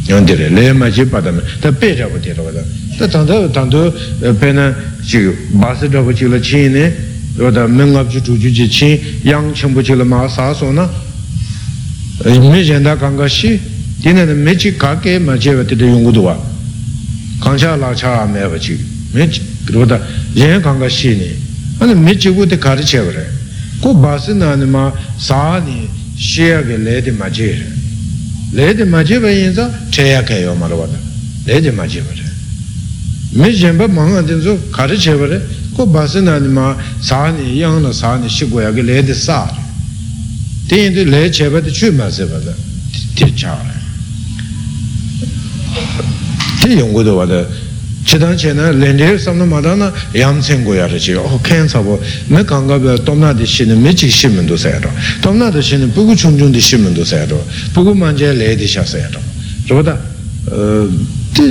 [0.09, 2.63] yondire le ma chi padame ta pe rabu te rabu da.
[2.97, 3.91] Ta tanda tanda
[4.39, 6.93] pe na chi basi rabu chi la chi ne
[7.37, 10.89] wada mengab chi tu ju chi chi yang chenpo chi la ma sa so na.
[12.23, 13.59] Me jenda kanga shi
[13.97, 16.57] dine na me chi ka ke ma te te yungu duwa
[17.39, 18.77] kangsha la cha me wa chi
[19.11, 19.41] me chi
[19.73, 19.99] wada
[20.33, 21.35] yen kanga shi ne
[21.79, 23.27] ane me chi wu te kari che wa re
[23.81, 27.71] ko basi na ni ma sa ni shi ya ke le de ma che re
[28.51, 30.97] le de ma che ba yin za che ya ke yo ma ra wada
[31.45, 32.27] le de ma che ba re
[33.31, 35.41] me jenpa ma nga ten so kari che ba re
[35.73, 38.81] ko basi na ni ma sa ni yang na sa ni shi go ya ke
[38.81, 39.61] le de sa re
[40.67, 42.53] ten yin de le che ba de chu ma se ba da
[43.15, 43.77] ti cha
[46.61, 47.45] re ti yung gu do wa de
[48.03, 50.97] chidang che na len de sam na ma da na yam chen go ya re
[50.97, 51.13] chi.
[51.13, 51.99] O ken sa bo.
[52.27, 54.69] Me kang ga ba tom na de shi ne me chi shi men do sa
[54.69, 54.89] ya ro.
[55.21, 57.25] Tom na de shi ne bu gu chung chung de shi men do sa ya
[57.25, 57.43] ro.
[57.73, 59.19] Bu gu man je le de sha sa ya ro
[59.67, 59.97] ro da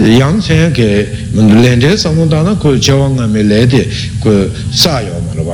[0.05, 3.67] yang chen ke len de sam na da na ko je wang ga me le
[3.67, 3.89] de
[4.21, 5.45] ko sa yo ma ro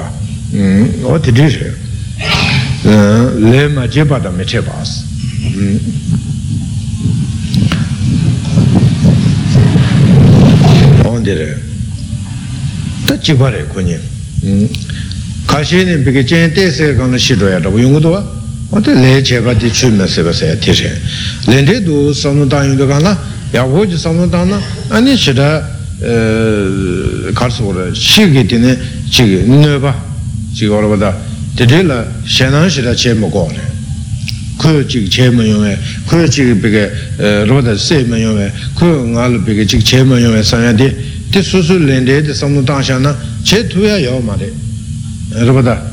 [11.34, 11.58] ondire
[13.06, 13.98] ta chibare kunyi
[15.46, 18.24] kashi ni piki chen te se kanda shiro ya rabu yungu duwa
[18.70, 21.00] ote le cheba di chu me seba se ya tishe
[21.46, 23.18] len te du samnu ta yungu kanda
[23.50, 25.68] ya wu ji samnu ta na ani shira
[27.32, 28.78] karsu wara shigi dine
[29.08, 29.94] chigi nöba
[30.52, 31.20] chigi wara wada
[31.54, 33.72] tete la shenan shira che mo go re.
[34.56, 35.76] Kuyo chigi che mo yunga
[36.06, 36.88] kuyo chigi piki
[37.46, 41.42] roda se mo yunga kuyo nga lu piki chigi che mo yunga sanya di di
[41.42, 44.52] su su len de di samnu ta sha na che tuya yaw ma re
[45.30, 45.90] rupata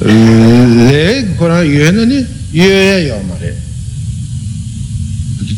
[0.00, 3.56] le kora yue na ni yue ya yaw ma re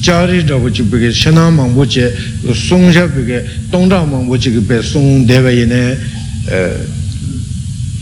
[0.01, 2.15] chari rabu chi peke shena mangpo che
[2.53, 5.99] sung sha peke tong zhang mangpo chi ke pe sung dewa yi ne.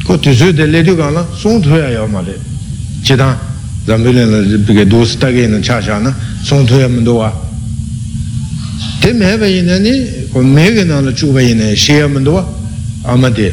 [0.05, 2.39] Ko tu su de le du ka na sung tuya yaw ma re
[3.01, 3.35] che tang
[3.87, 6.15] zambi le na peke du si ta ke na cha sha na
[6.67, 7.47] tuya mendo wa.
[9.01, 11.75] Te me ba yi na ni ko me ke na la chu ba yi na
[11.75, 12.47] she ya mendo wa
[13.05, 13.53] ama de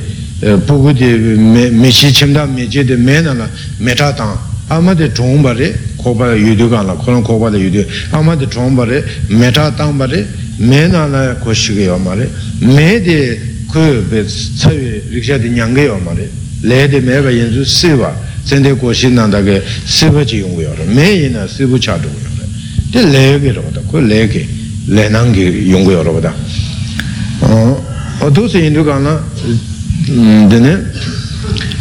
[0.66, 4.94] puku di me shi chimda me je de me na la me cha tang ama
[4.94, 7.58] de chong ba re ko ba yu du ka la ko lang ko ba de
[7.58, 10.26] yu du ama de chong ba re me cha tang ba re
[10.58, 12.30] me na la ko shi ge yo ma re
[12.60, 13.40] me de
[13.72, 13.80] ku
[14.10, 16.30] be sa yu riksha de nyang ge yo ma re
[16.62, 18.14] le de me ba yin su si ba
[18.44, 20.56] sen de ko shi na da ge si ba ji yung
[28.26, 29.22] pato se hindu ka na
[30.50, 30.84] dine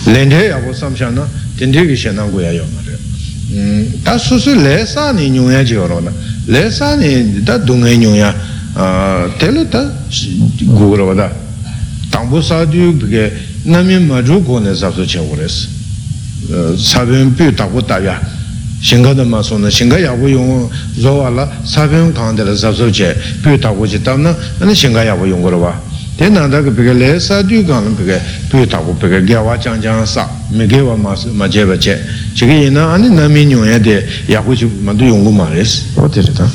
[0.07, 1.27] lente ya po samsha na
[1.57, 5.63] tinte ki she na guya yo ma re ta su su le sa ni nyungya
[5.65, 6.13] ji yo na
[6.45, 8.35] le sa ni ta dunga nyungya
[9.39, 9.91] tele ta
[10.61, 11.33] gu ro da
[12.11, 13.33] tangpo sa du bige
[13.63, 15.67] nami ma ju go ne sab su che u res
[16.77, 18.21] sabyon pyu takpo tabya
[18.83, 23.87] shinga dhamma suna, shinga yabu yungu zowa la sabyon kaandela sab su che pyu takpo
[23.87, 24.37] che tabna
[24.75, 28.19] shinga yabu yungu rwa tā ka pīkā lē sā tū kāna pīkā
[28.51, 31.77] pīkā tā ku pīkā gyā wā chāng chāng sā mē kē wā mā chē bā
[31.77, 31.99] chē
[32.35, 33.97] chī kī yī na āni nā mī nyōng yā tē
[34.31, 36.47] yā hu chī mā tū yōng gu mā rē sī wā tē rē tā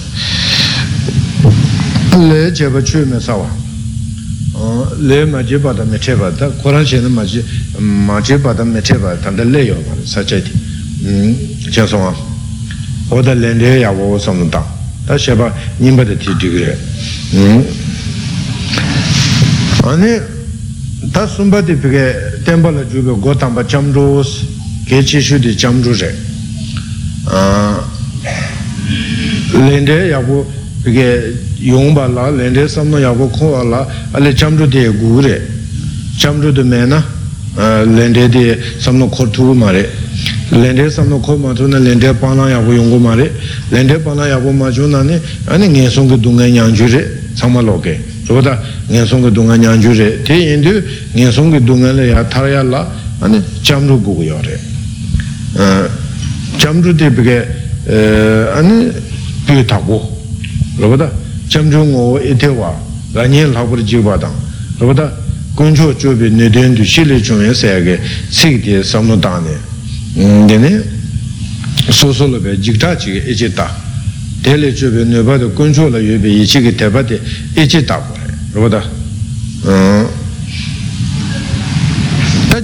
[2.29, 3.49] lē chē bā chū mē sā wā
[5.03, 7.43] lē mā chē bā tā mē chē bā tā kōrā chē na mā chē
[7.79, 10.39] mā chē bā tā mē chē bā tā tā lē yō mā rē sā chē
[10.39, 10.55] tī
[11.67, 12.15] chē sō wā
[13.11, 14.63] wā tā lē lē yā wā wā sā mū tā
[15.03, 15.51] tā chē bā
[15.83, 17.88] nī mbā tā tī tī kī rē
[19.84, 20.20] 아니
[21.12, 24.46] 다 숨바디 비게 템발라 주베 고탐바 참조스
[24.86, 26.14] 게치슈디 참조제
[27.26, 27.84] 아
[29.52, 30.50] 렌데 야고
[30.84, 31.32] 비게
[31.66, 35.40] 용발라 렌데 삼노 야고 코알라 알레 참조데 구레
[36.18, 37.04] 참조데 메나
[37.56, 39.88] 렌데디 삼노 코투 마레
[40.50, 43.30] 렌데 삼노 코마토나 렌데 파나 야고 용고 마레
[43.70, 48.53] 렌데 파나 야고 마조나니 아니 녜송게 둥게 냥주레 상말로게 rōda
[48.89, 50.73] ngā sōngi dōngā ñāñchū rē, tē yindu
[51.17, 52.85] ngā sōngi dōngā lē yā thār yā lā
[53.65, 54.55] chāmrū gu yā rē.
[56.61, 57.37] chāmrū tē pē kē
[59.49, 59.97] pē tā gu,
[60.77, 61.09] rōda
[61.49, 62.69] chāmrū ngō e tē wā,
[63.17, 63.97] rā nyē lā pū rā jī
[74.43, 76.89] tē lē chō pē nē bā tō gōnchō lā yō pē yī chī kē tē
[76.89, 77.19] bā tē
[77.55, 77.99] e chē tā
[78.55, 78.81] rūpa tā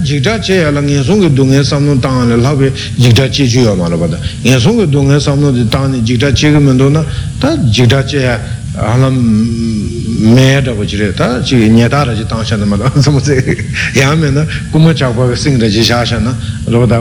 [0.06, 2.72] jikta che ya la ngen song ge dung ge sam no tang le la be
[2.96, 4.20] jikta che ya ma la ba da.
[4.44, 6.90] Ngen song ge dung ge sam no de tang ni jikta che ge men do
[6.90, 7.04] na
[7.40, 8.40] ta jikta che ya
[8.76, 12.78] ānā mē rā bā jirē, tā chī nye tā rā jī tāng shā na mā
[12.80, 13.36] rā, sā mā sē,
[13.96, 16.34] yā mē na kumā chāk bā kā sīng rā jī shā shā na,
[16.68, 17.00] bā tā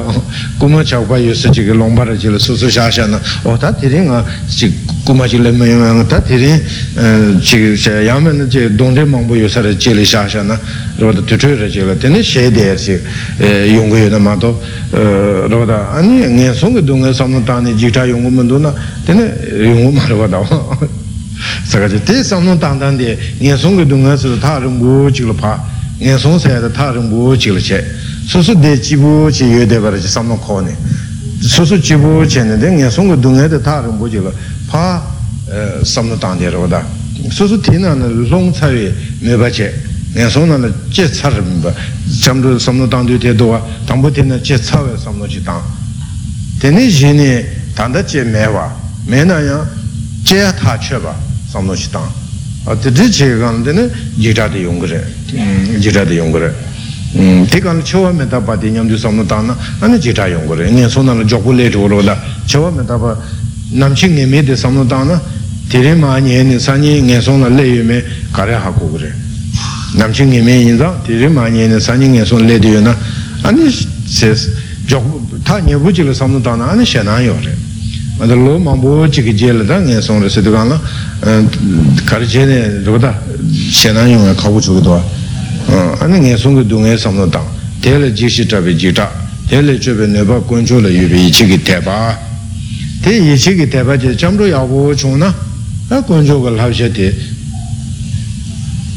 [0.60, 2.90] kumā chāk bā yu sā chī kā lōng bā rā jī rā sū sū shā
[2.90, 4.70] shā na, o tā tī rī ngā chī
[5.06, 6.52] kumā chī lē mē yu ngā, tā tī rī
[7.42, 10.26] chī yā mē na chī dōng rē māng bō yu sā rā jī rī shā
[10.30, 10.58] shā na,
[10.98, 12.98] bā tā tū tū rā jī rā, tī nī shē dē chī
[13.74, 14.50] yung gu yu na mā tō,
[14.94, 18.08] rā bā tā, anī ngā sōng kā dōng kā sā mō tā nī jī tā
[18.10, 18.74] yung gu mā tō na,
[19.06, 19.24] tī nī
[19.70, 21.03] yung gu mā rā
[21.66, 25.64] sakaji te samnung tangtang de ngen song ge dunga su ta rungbu chigla pa
[25.98, 27.84] ngen song sa ya ta rungbu chigla che
[28.26, 30.76] su su de jibu chi yue de bara chi samnung ko ne
[31.40, 34.32] su su jibu che ne de ngen song ge dunga de ta rungbu chigla
[34.66, 35.04] pa
[35.82, 36.84] samnung tang de ro da
[37.28, 39.72] su su ti na na long ca yue me ba che
[40.12, 41.74] ngen song na na che ca ri me ba
[42.20, 44.96] cham ru samnung tang de te do wa tang bu ti na che ca we
[44.98, 45.62] samnung chi tang
[46.58, 48.74] teni yi ne tanda che me wa
[49.06, 49.68] me na ya
[50.22, 51.23] che ta che ba
[51.54, 52.10] samno shi tang
[52.80, 55.06] te te che kan de ne jita de yung gre
[55.78, 56.52] jita de yung gre
[57.48, 60.68] te kan chewa me ta pa de nyam du samno tang ane jita yung gre
[60.68, 63.16] ngen so na la jokku le to ro da chewa me ta pa
[63.70, 65.22] nam chi nge me de samno tang na
[65.68, 68.02] te re ma nye ne sa nye ngen so na le yu me
[68.32, 69.14] ka re ha ku gre
[69.92, 72.36] nam chi nge me yin zang te re ma nye ne sa nye ngen so
[72.36, 72.96] le de yu na
[73.42, 74.34] ane se
[74.86, 77.20] jokku ta nye bu chi le samno na ane she na
[78.16, 80.28] yo re ma da lo ma bu chi ki je le da ngen so re
[80.28, 80.80] se tu kan la
[82.04, 83.22] kari che ne rupata
[83.70, 85.02] shenan yung ka wu chu kudwa
[85.98, 87.46] ane nge sung ku du nge samno tang
[87.80, 89.10] te le ji shi trabi ji ta
[89.46, 92.18] te le chubi neba kun chu le yubi ichi ki te pa
[93.00, 95.34] te ichi ki te pa je chamru ya wu chung na
[95.88, 97.14] a kun chu ka lab she te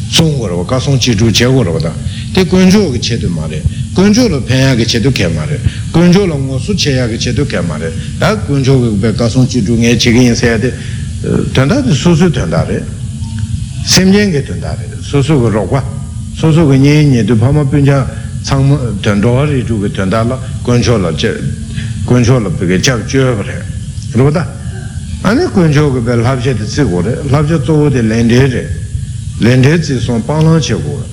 [0.09, 1.93] sung gu rwa ka sung chi chu che gu rwa da
[2.31, 3.61] te kun chu ki che tu ma re
[3.97, 5.59] kun chu lo pen ya ki che tu ke ma re.
[5.89, 7.91] Kun chu lo ngu su che ya ki che tu ke ma re.
[8.19, 10.57] A kun chu ki be ka sung chi chu nge chi ki yin se ya
[10.57, 10.71] de
[11.51, 12.85] tanda de susu tanda re.
[13.83, 14.87] Semjen ge tanda re.
[15.01, 15.83] Susu ge rokwa
[16.35, 18.07] susu ge nye nye du pama pinja
[18.43, 21.35] tsang tanda ri ju ge tanda la kuncho la che
[22.05, 23.65] kuncho la pege chak jyo re.
[24.11, 24.47] Rupata
[25.21, 27.17] ane kuncho ge be labshe de tsi go re.
[27.29, 28.69] Labshe tso de lende re.
[29.39, 31.03] Lende tsi son panglang che go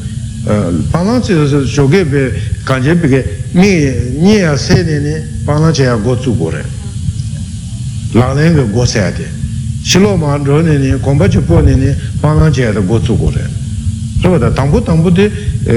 [0.90, 1.34] panglang tsi
[1.66, 2.32] shoge be
[2.64, 3.90] kanje pege mi
[4.20, 6.64] nye ya se ne ne panglang che ya go tsu go re
[8.12, 9.42] lang len ge go se ya de
[9.84, 11.90] shilo ma rō nē nē, gōmbā chī pō nē nē,
[12.22, 13.44] pāngā chē tā gō tsū gō rē.
[14.40, 15.24] tā, tāngbō tāngbō tē,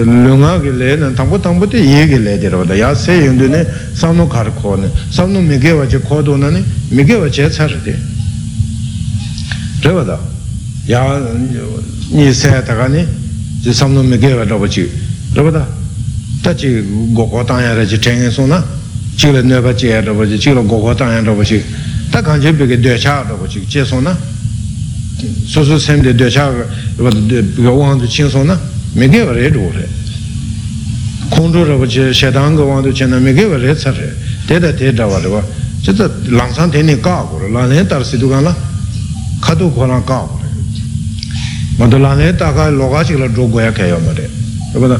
[0.07, 3.19] lōngā kī lē nē, tāngbō tāngbō tē yē kī lē tē rō tā, yā sē
[3.27, 3.61] yung tē nē,
[3.91, 6.63] sām nō kā rā kō nē, sām mī kē wā chē kō tō nā nē,
[6.95, 7.93] mī kē wā chē tsā rā tē.
[9.83, 10.17] rō tā,
[10.87, 11.03] yā
[12.15, 13.03] nī sē tā kā nē,
[13.63, 14.87] chī,
[15.33, 15.65] rō bā tā,
[16.43, 16.81] tā chī
[17.13, 18.63] gō kō tāng yā rā chī tēng yā sō na,
[19.17, 19.73] yā rā bā
[20.25, 21.61] chī, chī lā gō kō tāng yā rā bā chī,
[22.11, 24.15] tā kāñcē pīkē dēchā rāpa chī chē sō na?
[25.47, 26.45] Sō sēm dē dēchā
[26.97, 28.57] rāpa pīkē wāng tu chīng sō na?
[28.95, 29.85] Rē rō rē
[31.31, 33.91] khōng rō rāpa chē shētāng kā wāng tu chē na mē kē wā rē tsā
[33.91, 34.09] rē
[34.47, 35.41] tē tā tē tā wā rē wā
[35.83, 37.99] chē tā lāng sāng tē nē kā kō rē lāng lē tā
[39.87, 40.46] rā
[41.77, 43.03] sī tu kā na kā
[43.35, 44.25] tu kō rā kā kō rē mā lō
[44.73, 44.97] rō kē rē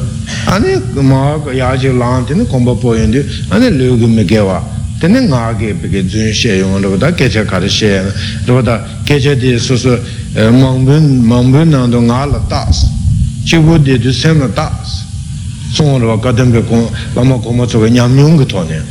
[0.53, 0.69] āne
[1.01, 1.19] mā
[1.53, 4.61] yā chī lāng tē nē kōmbā pō yō ndē āne lē kī mē kē wā
[4.99, 8.01] tene ngā ge peke dzun she yung rāba dā kecha kāra she
[8.45, 9.97] rāba dā kecha di su su
[10.35, 12.85] māngbun māngbun nāng du ngā la tās
[13.45, 15.05] chibu di du sem la tās
[15.73, 18.81] sōng rāba gādam pe kōng lāma kōma tsuka ñam yung ka tō nē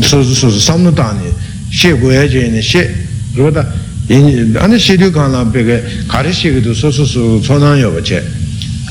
[0.00, 1.28] su su su sam nu tāni
[1.72, 2.86] she guya je ne she
[3.34, 3.66] dā
[4.60, 8.00] ane she du kāna peke kāra she ki su su su tsō nāng yo ba
[8.00, 8.22] che.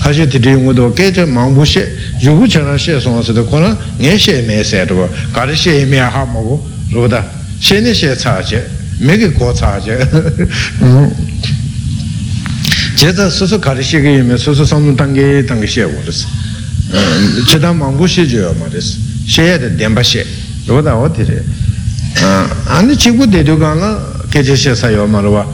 [0.02, 1.86] Kashi titi yungu kecha māngbū she,
[2.20, 6.26] yugu chana she sōng sida kōna ngē she mē sē rūpa, kāri she mē hā
[6.26, 6.60] mō gu,
[6.94, 7.24] rūpa
[7.60, 8.66] she ne she tsā che,
[8.98, 9.98] mē kī kō tsā che.
[12.98, 16.26] che tā sūsū kāri she kī yume, sūsū sāmbu tāngi tāngi she wō rīs.
[17.46, 20.26] che tā māngbū she jo yō mā rīs, she ya tā dēmbā she,
[22.17, 22.51] rūpa tā wā tiri.
[22.67, 23.99] āni chikbu dēdū kāna
[24.31, 25.47] kecha she sā yō mā rūpa,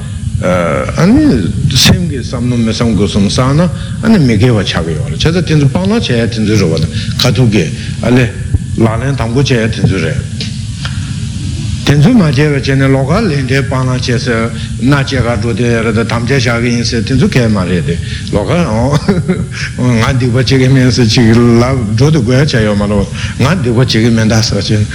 [0.96, 3.70] 아니 생게 삼놈 매상 고som 사나
[4.03, 5.16] 아니 메게와 차게요.
[5.16, 6.84] 제가 진짜 방나 제 진짜 저거다.
[7.18, 7.70] 가두게
[8.03, 8.32] 알레
[8.76, 10.12] 라렌 당고 제 진짜래.
[11.84, 14.50] tenzu ma jewa chene loka lente pāna chese
[14.80, 17.98] nā cheka chūte rada tamche shāki inse tenzu kē ma re de
[18.30, 18.55] loka
[19.76, 23.07] ngā dikpa cheke men se chiki la chūte guya chayo ma lo
[23.38, 24.86] ngā dikpa cheke men da sa chen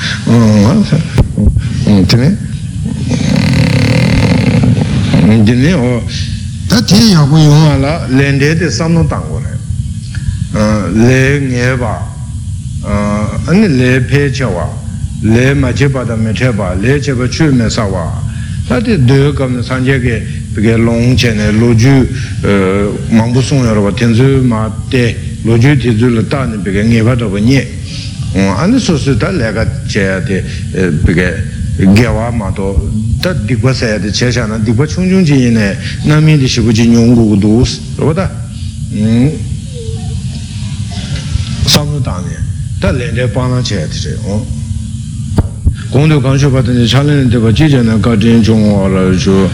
[2.01, 2.37] tene
[5.45, 6.03] dine o
[6.69, 9.53] tā tē yāgu yuwa lā lēndē tē samnō tāngu nē
[10.97, 11.93] lē ngē bā
[13.53, 14.67] anī lē pē chā wā
[15.23, 18.05] lē mā chē bā tā mē chē bā lē chē bā chū mē sā wā
[18.69, 20.17] tā tē dē kāp nē sāng chē kē
[20.57, 21.95] pē kē lōng chē nē lō jū
[23.13, 25.05] māng bū sōng yā rā bā tēn zū mā tē
[25.45, 27.63] lō jū tē zū lā tā nē pē kē ngē bā tā bā nyē
[28.65, 29.13] anī sō sū
[31.77, 35.77] gyawa ma to ta dikwa saya de che na dikwa chung chung chi yin ne
[36.05, 37.65] na di shibu chi nyung gu gu
[37.97, 38.31] ro da
[41.65, 42.37] sam nu dang ne
[42.79, 44.19] ta len de pa na che de che
[45.91, 48.43] gong du gang shu pa de cha len de ba ji je na ga jin
[48.43, 49.49] chung wa la ju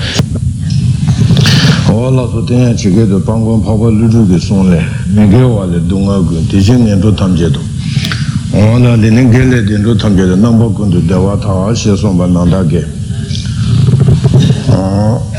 [1.89, 4.39] o la su ten ya chi ge de bang gong pa pa lu ju ge
[4.39, 4.83] song le
[5.15, 7.68] me ge wa le dong a gu de jing nian du tam je du
[8.54, 12.86] 오나 리는 게레 딘로 탐게데 넘버 군도 대화 타와 시송 반난다게
[14.70, 15.32] 어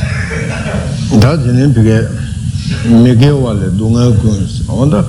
[1.20, 2.02] 다지는 비게
[2.88, 5.04] 미게와레 동아 군 온다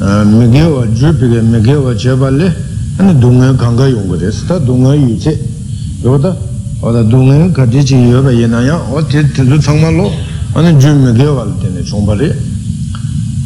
[0.00, 2.52] 미게와 주비게 미게와 제발레
[2.98, 5.38] 아니 동아 강가 용거데스 다 동아 유체
[6.02, 6.34] 요다
[6.80, 10.10] 오다 동아 가지지 여바 예나야 어디 뜻 정말로
[10.54, 12.32] 아니 주 미게와 때네 총발이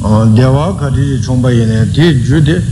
[0.02, 2.62] 어 대화 가지지 총바 예네 디 주데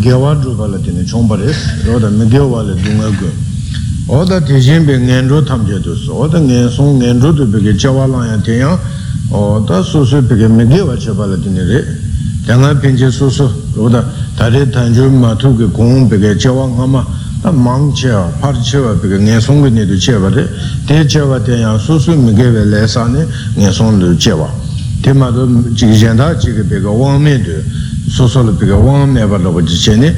[0.00, 1.56] gyawa dhruva la tene chompa res,
[1.86, 3.26] oda me gyawa la dunga gu.
[4.06, 7.74] Oda teshin pe ngen dhru tam je dus, oda ngen song ngen dhru tu peke
[7.74, 8.78] jawa lang ya tenya,
[9.30, 12.02] oda su su peke me gyawa chepa la tene re.
[12.44, 14.04] Tenga penche su su, oda
[14.34, 17.06] tari tanju ma tu ke gong peke jawa nga ma,
[17.40, 20.28] ta mang che wa, par che wa peke ngen song ke ne tu che wa
[20.28, 20.50] re,
[20.84, 24.32] te che wa tenya su su me gyawa le sa ne ngen song lu che
[24.32, 24.52] wa.
[25.00, 27.52] Te ma tu jiki jenta jiki peke wang me tu,
[28.13, 30.15] 소소로 비가 왕 내발로 지체네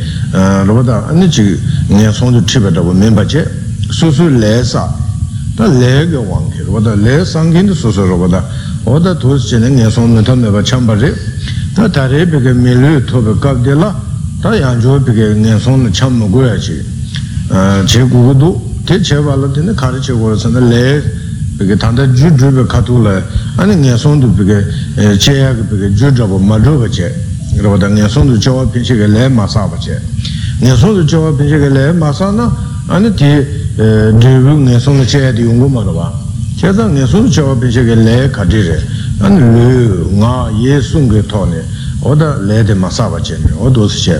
[0.66, 3.46] 로보다 아니 지 그냥 손도 치베다고 멤버체
[3.92, 4.88] 소소 레사
[5.58, 8.44] 다 레게 왕게 로보다 레 상긴도 소소 로보다
[8.86, 11.14] 오다 도스체네 그냥 손도 탐내바 참바리
[11.76, 13.96] 다 다레 비게 밀루 토베 갑데라
[14.42, 16.84] 다 양조 비게 그냥 손도 참 먹어야지
[17.50, 21.04] 어 제국도 대체발로드네 가르쳐 버려서는 레
[21.60, 23.22] 비게 단다 주주베 카툴라
[23.58, 27.25] 아니 그냥 손도 비게 제야게 비게 주저버 마저버체
[27.63, 29.97] rāpa ngā sōndu chāvā pīñśī kā lē māsā bachē
[30.61, 32.51] ngā sōndu chāvā pīñśī kā lē māsā na
[32.89, 33.31] āni tī
[34.21, 36.13] dhīvī ngā sōndu chāyā tī yungu mā rāpa
[36.61, 38.79] chā tā ngā sōndu chāvā pīñśī kā lē khatī rē
[39.25, 41.61] āni lū ngā yē sūng kā tō nē
[42.05, 44.17] oda lē tī māsā bachē nē o dōsi chē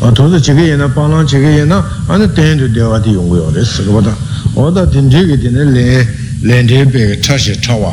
[0.00, 3.02] o dōsi chī kā yé na pāngā chī kā yé na āni tēn tu dēwā
[3.04, 4.14] tī yungu yō rē sī rāpa tā
[4.56, 5.88] oda tīn chī kā tī nē lē
[6.48, 7.92] lēn tē bē kā chā shē chā wā